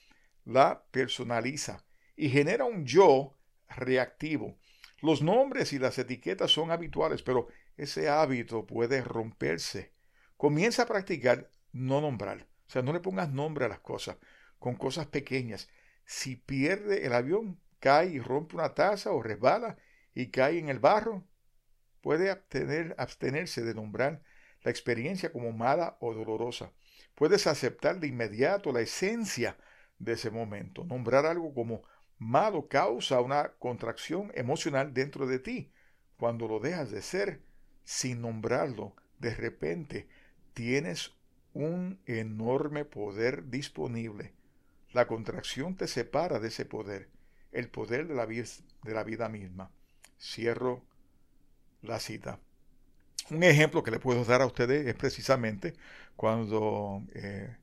la 0.46 0.84
personaliza 0.92 1.84
y 2.16 2.30
genera 2.30 2.66
un 2.66 2.86
yo 2.86 3.36
reactivo. 3.68 4.58
Los 5.02 5.24
nombres 5.24 5.74
y 5.74 5.80
las 5.80 5.98
etiquetas 5.98 6.52
son 6.52 6.70
habituales, 6.70 7.24
pero 7.24 7.48
ese 7.78 8.10
hábito 8.10 8.68
puede 8.68 9.02
romperse. 9.02 9.92
Comienza 10.38 10.84
a 10.84 10.88
practicar 10.88 11.50
no 11.72 12.02
nombrar. 12.02 12.48
O 12.68 12.70
sea, 12.72 12.84
no 12.84 12.94
le 12.94 13.00
pongas 13.00 13.32
nombre 13.32 13.66
a 13.66 13.70
las 13.70 13.80
cosas, 13.80 14.18
con 14.60 14.76
cosas 14.76 15.08
pequeñas. 15.08 15.70
Si 16.06 16.36
pierde 16.36 17.06
el 17.06 17.14
avión, 17.14 17.60
cae 17.82 18.08
y 18.12 18.20
rompe 18.20 18.56
una 18.56 18.74
taza 18.74 19.12
o 19.12 19.22
resbala 19.22 19.76
y 20.14 20.28
cae 20.28 20.60
en 20.60 20.70
el 20.70 20.80
barro, 20.80 21.26
puede 22.00 22.30
abstenerse 22.30 23.64
de 23.64 23.74
nombrar 23.74 24.22
la 24.64 24.72
experiencia 24.72 25.34
como 25.34 25.52
mala 25.52 25.98
o 26.00 26.14
dolorosa. 26.14 26.72
Puedes 27.16 27.48
aceptar 27.48 28.00
de 28.00 28.08
inmediato 28.08 28.72
la 28.72 28.82
esencia 28.82 29.58
de 30.00 30.14
ese 30.14 30.32
momento. 30.32 30.86
Nombrar 30.86 31.26
algo 31.26 31.54
como 31.54 31.84
malo 32.18 32.68
causa 32.68 33.20
una 33.20 33.54
contracción 33.60 34.32
emocional 34.36 34.94
dentro 34.94 35.26
de 35.28 35.40
ti. 35.40 35.72
Cuando 36.18 36.48
lo 36.48 36.60
dejas 36.60 36.92
de 36.92 37.02
ser 37.02 37.42
sin 37.84 38.22
nombrarlo, 38.22 38.96
de 39.20 39.34
repente 39.34 40.08
tienes 40.54 41.14
un 41.54 42.00
enorme 42.06 42.86
poder 42.86 43.50
disponible. 43.50 44.34
La 44.94 45.08
contracción 45.08 45.76
te 45.76 45.88
separa 45.88 46.40
de 46.40 46.50
ese 46.50 46.66
poder, 46.66 47.10
el 47.52 47.70
poder 47.70 48.08
de 48.08 48.16
la, 48.16 48.26
vida, 48.26 49.30
misma. 49.30 49.72
Cierro 50.20 50.84
la 51.82 52.00
cita. 52.00 52.40
Un 53.30 53.44
ejemplo 53.44 53.84
que 53.84 53.92
le 53.92 54.00
puedo 54.00 54.26
dar 54.26 54.42
a 54.42 54.46
ustedes 54.46 54.86
es 54.88 54.96
precisamente 54.96 55.74
cuando 56.16 57.04
eh, 57.14 57.56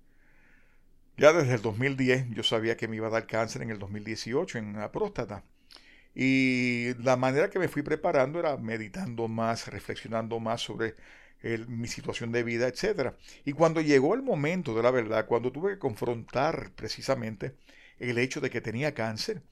ya 1.17 1.33
desde 1.33 1.55
el 1.55 1.63
2010 1.63 2.31
yo 2.31 2.43
sabía 2.43 2.77
que 2.77 2.89
me 2.89 2.97
iba 2.97 3.09
a 3.09 3.11
dar 3.11 3.27
cáncer 3.27 3.63
en 3.63 3.71
el 3.71 3.79
2018 3.79 4.59
en 4.59 4.75
la 4.75 4.93
próstata. 4.93 5.45
Y 6.15 6.95
la 7.03 7.17
manera 7.17 7.51
que 7.51 7.59
me 7.59 7.69
fui 7.69 7.83
preparando 7.83 8.41
era 8.41 8.57
meditando 8.57 9.29
más, 9.29 9.69
reflexionando 9.69 10.41
más 10.41 10.63
sobre 10.63 10.95
mi 11.69 11.87
situación 11.87 12.33
de 12.33 12.43
vida, 12.43 12.67
etc. 12.69 13.15
Y 13.45 13.53
cuando 13.53 13.81
llegó 13.81 14.15
el 14.15 14.23
momento 14.23 14.75
de 14.75 14.83
la 14.83 14.91
verdad, 14.91 15.27
cuando 15.27 15.53
tuve 15.53 15.73
que 15.73 15.79
confrontar 15.79 16.73
precisamente 16.75 17.55
el 17.99 18.19
hecho 18.19 18.41
de 18.41 18.51
que 18.51 18.61
tenía 18.61 18.95
cáncer, 18.95 19.43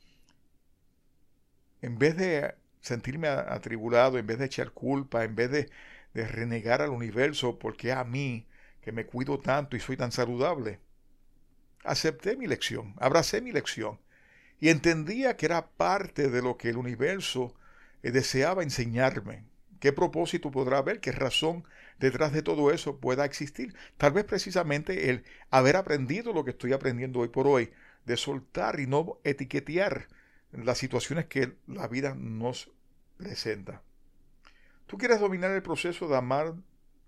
en 1.87 1.99
vez 1.99 2.17
de 2.17 2.53
sentirme 2.81 3.29
atribulado, 3.29 4.19
en 4.19 4.27
vez 4.27 4.41
de 4.41 4.47
echar 4.47 4.73
culpa, 4.73 5.23
en 5.23 5.37
vez 5.37 5.51
de, 5.53 5.71
renegar 6.15 6.83
al 6.83 6.91
universo 6.91 7.59
porque 7.59 7.93
a 7.93 8.03
mí, 8.03 8.47
que 8.81 8.91
me 8.91 9.05
cuido 9.05 9.39
tanto 9.39 9.77
y 9.77 9.81
soy 9.81 9.97
tan 9.97 10.11
saludable, 10.11 10.81
acepté 11.85 12.37
mi 12.37 12.47
lección, 12.47 12.95
abracé 12.99 13.41
mi 13.41 13.53
lección 13.53 14.01
y 14.59 14.71
entendía 14.71 15.37
que 15.37 15.47
era 15.47 15.69
parte 15.69 16.29
de 16.29 16.43
lo 16.43 16.57
que 16.57 16.71
el 16.71 16.79
universo 16.79 17.55
eh, 18.03 18.11
deseaba 18.11 18.63
enseñarme. 18.63 19.45
¿Qué 19.79 19.93
propósito 19.93 20.51
podrá 20.51 20.79
haber? 20.79 21.01
¿Qué 21.01 21.13
razón 21.13 21.65
detrás 22.01 22.33
de 22.33 22.43
todo 22.43 22.73
eso 22.73 22.99
pueda 22.99 23.27
existir? 23.27 23.77
Tal 23.99 24.13
vez 24.13 24.25
precisamente 24.25 25.11
el 25.11 25.23
haber 25.51 25.77
aprendido 25.77 26.33
lo 26.33 26.45
que 26.45 26.53
estoy 26.53 26.73
aprendiendo 26.73 27.21
hoy 27.21 27.29
por 27.29 27.47
hoy, 27.47 27.71
de 28.07 28.17
soltar 28.17 28.81
y 28.81 28.87
no 28.87 29.21
etiquetear 29.23 30.09
las 30.57 30.79
situaciones 30.79 31.27
que 31.27 31.57
la 31.67 31.89
vida 31.89 32.15
nos 32.15 32.71
presenta. 33.17 33.83
Tú 34.87 34.99
quieres 34.99 35.21
dominar 35.21 35.51
el 35.51 35.63
proceso 35.63 36.09
de 36.09 36.17
amar 36.17 36.55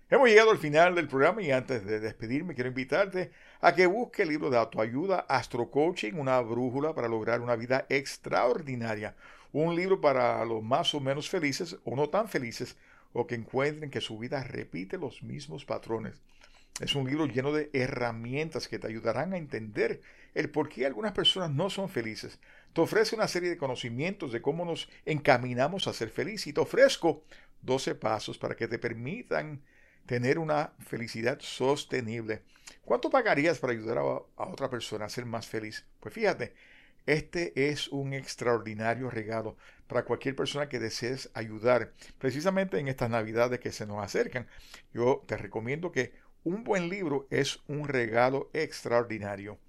Hemos 0.10 0.27
llegado 0.27 0.51
al 0.51 0.58
final 0.58 0.93
del 0.93 1.08
programa 1.08 1.41
y 1.41 1.51
antes 1.51 1.86
de 1.86 2.01
despedirme 2.01 2.54
quiero 2.54 2.67
invitarte 2.67 3.32
a 3.62 3.73
que 3.73 3.88
busque 3.88 4.23
el 4.23 4.30
libro 4.30 4.49
de 4.49 4.58
autoayuda 4.58 5.21
Astro 5.21 5.71
Coaching, 5.71 6.12
una 6.13 6.41
brújula 6.41 6.93
para 6.93 7.08
lograr 7.08 7.39
una 7.41 7.56
vida 7.56 7.86
extraordinaria 7.89 9.15
un 9.53 9.75
libro 9.75 9.99
para 9.99 10.43
los 10.45 10.63
más 10.63 10.93
o 10.93 10.99
menos 10.99 11.29
felices 11.29 11.77
o 11.83 11.95
no 11.95 12.09
tan 12.09 12.27
felices 12.27 12.77
o 13.13 13.27
que 13.27 13.35
encuentren 13.35 13.91
que 13.91 14.01
su 14.01 14.17
vida 14.17 14.43
repite 14.43 14.97
los 14.97 15.23
mismos 15.23 15.65
patrones. 15.65 16.21
Es 16.79 16.95
un 16.95 17.07
libro 17.07 17.25
lleno 17.25 17.51
de 17.51 17.69
herramientas 17.73 18.67
que 18.67 18.79
te 18.79 18.87
ayudarán 18.87 19.33
a 19.33 19.37
entender 19.37 20.01
el 20.33 20.49
por 20.49 20.69
qué 20.69 20.85
algunas 20.85 21.11
personas 21.11 21.51
no 21.51 21.69
son 21.69 21.89
felices. 21.89 22.39
Te 22.73 22.81
ofrece 22.81 23.15
una 23.15 23.27
serie 23.27 23.49
de 23.49 23.57
conocimientos 23.57 24.31
de 24.31 24.41
cómo 24.41 24.65
nos 24.65 24.89
encaminamos 25.05 25.87
a 25.87 25.93
ser 25.93 26.09
felices 26.09 26.47
y 26.47 26.53
te 26.53 26.61
ofrezco 26.61 27.23
12 27.61 27.95
pasos 27.95 28.37
para 28.37 28.55
que 28.55 28.67
te 28.67 28.79
permitan 28.79 29.61
tener 30.05 30.39
una 30.39 30.73
felicidad 30.79 31.39
sostenible. 31.41 32.41
¿Cuánto 32.83 33.09
pagarías 33.09 33.59
para 33.59 33.73
ayudar 33.73 33.99
a, 33.99 34.01
a 34.01 34.49
otra 34.49 34.69
persona 34.69 35.05
a 35.05 35.09
ser 35.09 35.25
más 35.25 35.47
feliz? 35.47 35.85
Pues 35.99 36.13
fíjate, 36.15 36.53
este 37.05 37.69
es 37.69 37.87
un 37.87 38.13
extraordinario 38.13 39.09
regalo 39.09 39.57
para 39.87 40.05
cualquier 40.05 40.35
persona 40.35 40.69
que 40.69 40.79
desees 40.79 41.29
ayudar, 41.33 41.91
precisamente 42.17 42.79
en 42.79 42.87
estas 42.87 43.09
navidades 43.09 43.59
que 43.59 43.71
se 43.71 43.85
nos 43.85 44.03
acercan. 44.03 44.47
Yo 44.93 45.23
te 45.27 45.37
recomiendo 45.37 45.91
que 45.91 46.13
un 46.43 46.63
buen 46.63 46.89
libro 46.89 47.27
es 47.29 47.59
un 47.67 47.87
regalo 47.87 48.49
extraordinario. 48.53 49.59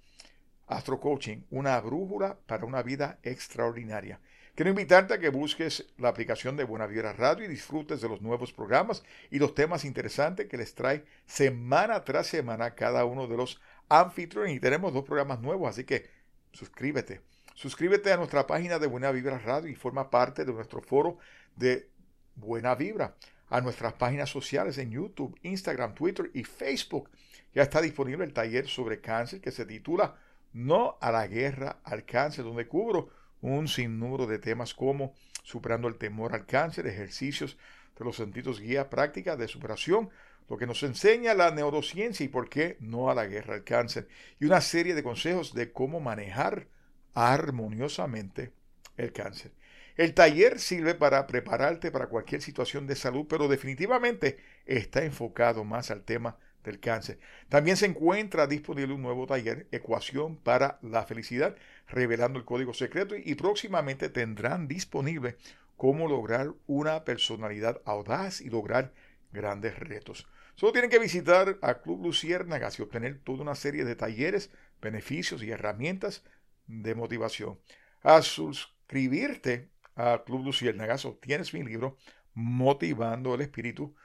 Astro 0.67 0.99
Coaching, 0.99 1.43
una 1.51 1.79
brújula 1.81 2.37
para 2.47 2.65
una 2.65 2.81
vida 2.81 3.19
extraordinaria. 3.21 4.19
Quiero 4.55 4.69
invitarte 4.69 5.15
a 5.15 5.19
que 5.19 5.29
busques 5.29 5.87
la 5.97 6.09
aplicación 6.09 6.55
de 6.55 6.63
Buena 6.63 6.85
Vibra 6.85 7.11
Radio 7.11 7.45
y 7.45 7.47
disfrutes 7.47 8.01
de 8.01 8.07
los 8.07 8.21
nuevos 8.21 8.53
programas 8.53 9.03
y 9.31 9.39
los 9.39 9.55
temas 9.55 9.83
interesantes 9.83 10.47
que 10.47 10.57
les 10.57 10.75
trae 10.75 11.05
semana 11.25 12.03
tras 12.03 12.27
semana 12.27 12.75
cada 12.75 13.03
uno 13.05 13.27
de 13.27 13.35
los 13.35 13.59
anfitriones. 13.89 14.55
Y 14.55 14.59
tenemos 14.59 14.93
dos 14.93 15.05
programas 15.05 15.41
nuevos, 15.41 15.69
así 15.69 15.85
que 15.85 16.07
suscríbete. 16.53 17.21
Suscríbete 17.55 18.11
a 18.11 18.17
nuestra 18.17 18.47
página 18.47 18.79
de 18.79 18.87
Buena 18.87 19.11
Vibra 19.11 19.37
Radio 19.37 19.69
y 19.69 19.75
forma 19.75 20.09
parte 20.09 20.45
de 20.45 20.53
nuestro 20.53 20.81
foro 20.81 21.17
de 21.55 21.89
Buena 22.35 22.75
Vibra. 22.75 23.15
A 23.49 23.61
nuestras 23.61 23.93
páginas 23.93 24.29
sociales 24.29 24.79
en 24.79 24.89
YouTube, 24.89 25.37
Instagram, 25.43 25.93
Twitter 25.93 26.31
y 26.33 26.43
Facebook. 26.43 27.11
Ya 27.53 27.61
está 27.61 27.81
disponible 27.81 28.23
el 28.23 28.33
taller 28.33 28.67
sobre 28.67 29.01
cáncer 29.01 29.41
que 29.41 29.51
se 29.51 29.65
titula 29.65 30.15
No 30.53 30.97
a 31.01 31.11
la 31.11 31.27
guerra 31.27 31.79
al 31.83 32.05
cáncer, 32.05 32.45
donde 32.45 32.67
cubro 32.67 33.09
un 33.41 33.67
sinnúmero 33.67 34.25
de 34.25 34.39
temas 34.39 34.73
como 34.73 35.13
superando 35.43 35.87
el 35.87 35.97
temor 35.97 36.33
al 36.33 36.45
cáncer, 36.47 36.87
ejercicios 36.87 37.57
de 37.97 38.05
los 38.05 38.15
sentidos, 38.15 38.59
guía 38.59 38.89
práctica 38.89 39.35
de 39.35 39.47
superación, 39.47 40.09
lo 40.49 40.57
que 40.57 40.67
nos 40.67 40.83
enseña 40.83 41.33
la 41.33 41.51
neurociencia 41.51 42.25
y 42.25 42.29
por 42.29 42.49
qué 42.49 42.77
no 42.79 43.09
a 43.09 43.15
la 43.15 43.25
guerra 43.25 43.55
al 43.55 43.63
cáncer, 43.63 44.07
y 44.39 44.45
una 44.45 44.61
serie 44.61 44.95
de 44.95 45.03
consejos 45.03 45.53
de 45.53 45.71
cómo 45.71 45.99
manejar 45.99 46.67
armoniosamente 47.13 48.51
el 48.97 49.11
cáncer. 49.13 49.51
El 49.95 50.15
taller 50.15 50.59
sirve 50.59 50.95
para 50.95 51.27
prepararte 51.27 51.91
para 51.91 52.07
cualquier 52.07 52.41
situación 52.41 52.87
de 52.87 52.95
salud, 52.95 53.27
pero 53.29 53.47
definitivamente 53.47 54.37
está 54.65 55.03
enfocado 55.03 55.63
más 55.63 55.91
al 55.91 56.03
tema 56.03 56.37
del 56.63 56.79
cáncer. 56.79 57.19
También 57.49 57.77
se 57.77 57.85
encuentra 57.85 58.47
disponible 58.47 58.93
un 58.93 59.01
nuevo 59.01 59.27
taller, 59.27 59.67
Ecuación 59.71 60.37
para 60.37 60.79
la 60.81 61.03
Felicidad, 61.05 61.55
revelando 61.87 62.39
el 62.39 62.45
código 62.45 62.73
secreto 62.73 63.15
y 63.15 63.35
próximamente 63.35 64.09
tendrán 64.09 64.67
disponible 64.67 65.37
cómo 65.77 66.07
lograr 66.07 66.53
una 66.65 67.03
personalidad 67.03 67.81
audaz 67.85 68.41
y 68.41 68.49
lograr 68.49 68.93
grandes 69.31 69.77
retos. 69.77 70.27
Solo 70.55 70.71
tienen 70.71 70.91
que 70.91 70.99
visitar 70.99 71.57
a 71.61 71.81
Club 71.81 72.03
Luciérnagas 72.03 72.77
y 72.77 72.83
obtener 72.83 73.19
toda 73.19 73.41
una 73.41 73.55
serie 73.55 73.85
de 73.85 73.95
talleres, 73.95 74.51
beneficios 74.81 75.41
y 75.43 75.51
herramientas 75.51 76.23
de 76.67 76.95
motivación. 76.95 77.59
A 78.03 78.21
suscribirte 78.21 79.69
a 79.95 80.23
Club 80.25 80.45
Luciérnagas 80.45 81.05
obtienes 81.05 81.53
mi 81.53 81.63
libro 81.63 81.97
Motivando 82.33 83.35
el 83.35 83.41
Espíritu 83.41 83.95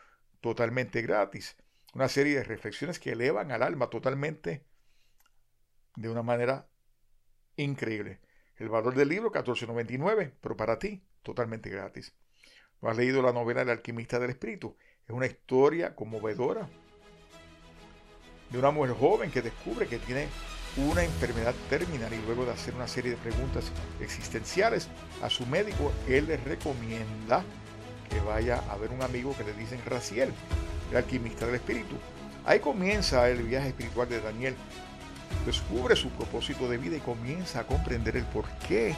totalmente 0.41 1.03
gratis. 1.03 1.57
Una 1.95 2.09
serie 2.09 2.37
de 2.37 2.45
reflexiones 2.45 2.99
que 2.99 3.13
elevan 3.13 3.51
al 3.51 3.63
alma 3.63 3.91
totalmente 3.91 4.65
de 5.97 6.09
una 6.09 6.23
manera 6.23 6.69
increíble. 7.57 8.21
El 8.57 8.69
valor 8.69 8.95
del 8.95 9.09
libro 9.09 9.33
14.99, 9.33 10.33
pero 10.41 10.57
para 10.57 10.79
ti 10.79 11.03
totalmente 11.23 11.71
gratis. 11.71 12.15
¿No 12.81 12.89
has 12.89 12.97
leído 12.97 13.23
la 13.23 13.33
novela 13.33 13.63
El 13.63 13.71
alquimista 13.71 14.19
del 14.19 14.31
espíritu? 14.31 14.77
Es 15.09 15.15
una 15.15 15.27
historia 15.27 15.95
conmovedora 15.95 16.69
de 18.51 18.59
una 18.59 18.71
mujer 18.71 18.95
joven 18.95 19.31
que 19.31 19.41
descubre 19.41 19.87
que 19.87 19.99
tiene 19.99 20.29
una 20.77 21.03
enfermedad 21.03 21.55
terminal 21.71 22.13
y 22.13 22.21
luego 22.27 22.45
de 22.45 22.53
hacer 22.53 22.75
una 22.75 22.87
serie 22.87 23.13
de 23.13 23.17
preguntas 23.17 23.73
existenciales 24.03 24.89
a 25.23 25.31
su 25.31 25.47
médico, 25.47 25.93
él 26.09 26.27
le 26.27 26.37
recomienda 26.37 27.43
que 28.11 28.21
vaya 28.21 28.63
a 28.71 28.77
ver 28.77 28.91
un 28.91 29.01
amigo 29.01 29.35
que 29.35 29.45
le 29.45 29.55
dicen 29.55 29.81
Raciel, 29.87 30.31
el 30.91 30.97
alquimista 30.99 31.47
del 31.47 31.55
espíritu. 31.55 31.97
Ahí 32.45 32.61
comienza 32.61 33.31
el 33.31 33.43
viaje 33.45 33.69
espiritual 33.69 34.11
de 34.11 34.21
Daniel. 34.21 34.55
Descubre 35.47 35.97
su 35.97 36.11
propósito 36.11 36.69
de 36.69 36.77
vida 36.77 36.97
y 36.97 37.01
comienza 37.01 37.61
a 37.61 37.67
comprender 37.67 38.15
el 38.19 38.25
porqué 38.25 38.95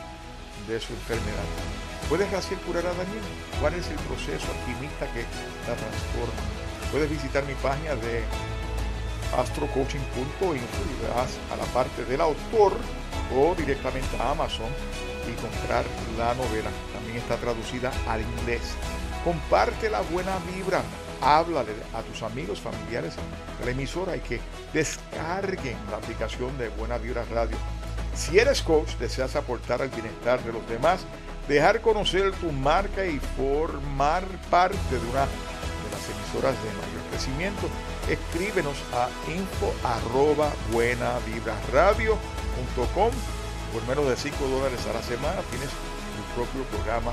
de 0.69 0.81
su 0.81 0.93
enfermedad. 0.93 1.90
¿Puede 2.11 2.29
Raciel 2.29 2.59
curar 2.67 2.85
a 2.87 2.93
Daniel? 2.93 3.23
¿Cuál 3.61 3.75
es 3.75 3.87
el 3.87 3.97
proceso 3.99 4.45
alquimista 4.51 5.07
que 5.15 5.23
la 5.69 5.77
transforma? 5.77 6.43
Puedes 6.91 7.09
visitar 7.09 7.47
mi 7.47 7.55
página 7.55 7.95
de 7.95 8.25
astrocoaching.info 9.39 10.55
y 10.57 10.59
vas 11.15 11.39
a 11.53 11.57
la 11.57 11.65
parte 11.73 12.05
del 12.07 12.21
autor 12.21 12.73
o 13.33 13.55
directamente 13.55 14.17
a 14.19 14.33
Amazon 14.33 14.67
y 15.25 15.41
comprar 15.41 15.85
la 16.19 16.35
novela. 16.35 16.71
También 16.93 17.19
está 17.19 17.37
traducida 17.37 17.93
al 18.09 18.23
inglés. 18.23 18.75
Comparte 19.23 19.89
la 19.89 20.01
buena 20.01 20.37
vibra. 20.53 20.83
Háblale 21.23 21.75
a 21.95 22.03
tus 22.03 22.25
amigos, 22.25 22.59
familiares 22.59 23.15
la 23.65 23.71
emisora 23.71 24.17
y 24.17 24.21
que 24.21 24.41
descarguen 24.73 25.77
la 25.93 25.99
aplicación 25.99 26.59
de 26.59 26.71
Buena 26.71 26.99
Vibra 26.99 27.25
Radio. 27.31 27.57
Si 28.17 28.39
eres 28.39 28.63
coach, 28.63 28.97
deseas 28.97 29.37
aportar 29.37 29.81
al 29.81 29.91
bienestar 29.91 30.43
de 30.43 30.53
los 30.53 30.69
demás, 30.69 31.05
dejar 31.51 31.81
conocer 31.81 32.31
tu 32.35 32.53
marca 32.53 33.05
y 33.05 33.19
formar 33.37 34.23
parte 34.51 34.77
de 34.89 34.99
una 35.11 35.27
de 35.27 35.91
las 35.91 36.07
emisoras 36.07 36.55
de 36.63 36.71
mayor 36.79 37.03
crecimiento, 37.11 37.69
escríbenos 38.09 38.77
a 38.95 39.09
info 39.29 39.75
arroba 39.83 40.53
Por 43.73 43.83
menos 43.89 44.09
de 44.09 44.17
5 44.17 44.47
dólares 44.47 44.79
a 44.89 44.93
la 44.93 45.03
semana 45.03 45.43
tienes 45.51 45.71
tu 45.71 46.23
propio 46.37 46.63
programa 46.71 47.11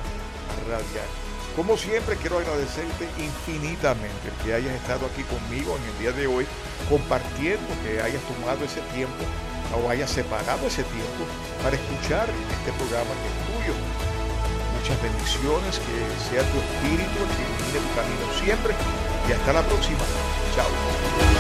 radial. 0.70 1.10
Como 1.56 1.76
siempre, 1.76 2.16
quiero 2.18 2.38
agradecerte 2.38 3.10
infinitamente 3.18 4.30
que 4.44 4.54
hayas 4.54 4.76
estado 4.76 5.08
aquí 5.08 5.24
conmigo 5.24 5.76
en 5.78 5.84
el 5.90 5.98
día 5.98 6.12
de 6.12 6.28
hoy, 6.28 6.46
compartiendo, 6.88 7.66
que 7.84 8.04
hayas 8.04 8.22
tomado 8.22 8.64
ese 8.64 8.82
tiempo 8.94 9.26
o 9.74 9.90
hayas 9.90 10.12
separado 10.12 10.68
ese 10.68 10.84
tiempo 10.84 11.26
para 11.64 11.76
escuchar 11.76 12.30
este 12.30 12.72
programa 12.78 13.10
que 13.18 13.28
es 13.34 13.74
tuyo. 13.74 14.07
Muchas 14.88 15.04
bendiciones, 15.04 15.80
que 15.80 16.30
sea 16.30 16.42
tu 16.50 16.60
espíritu 16.60 17.20
el 17.22 17.30
que 17.36 17.44
ilumine 17.44 17.80
tu 17.80 17.94
camino 17.94 18.26
siempre 18.42 18.74
y 19.28 19.32
hasta 19.34 19.52
la 19.52 19.62
próxima. 19.64 20.00
Chao. 20.56 21.37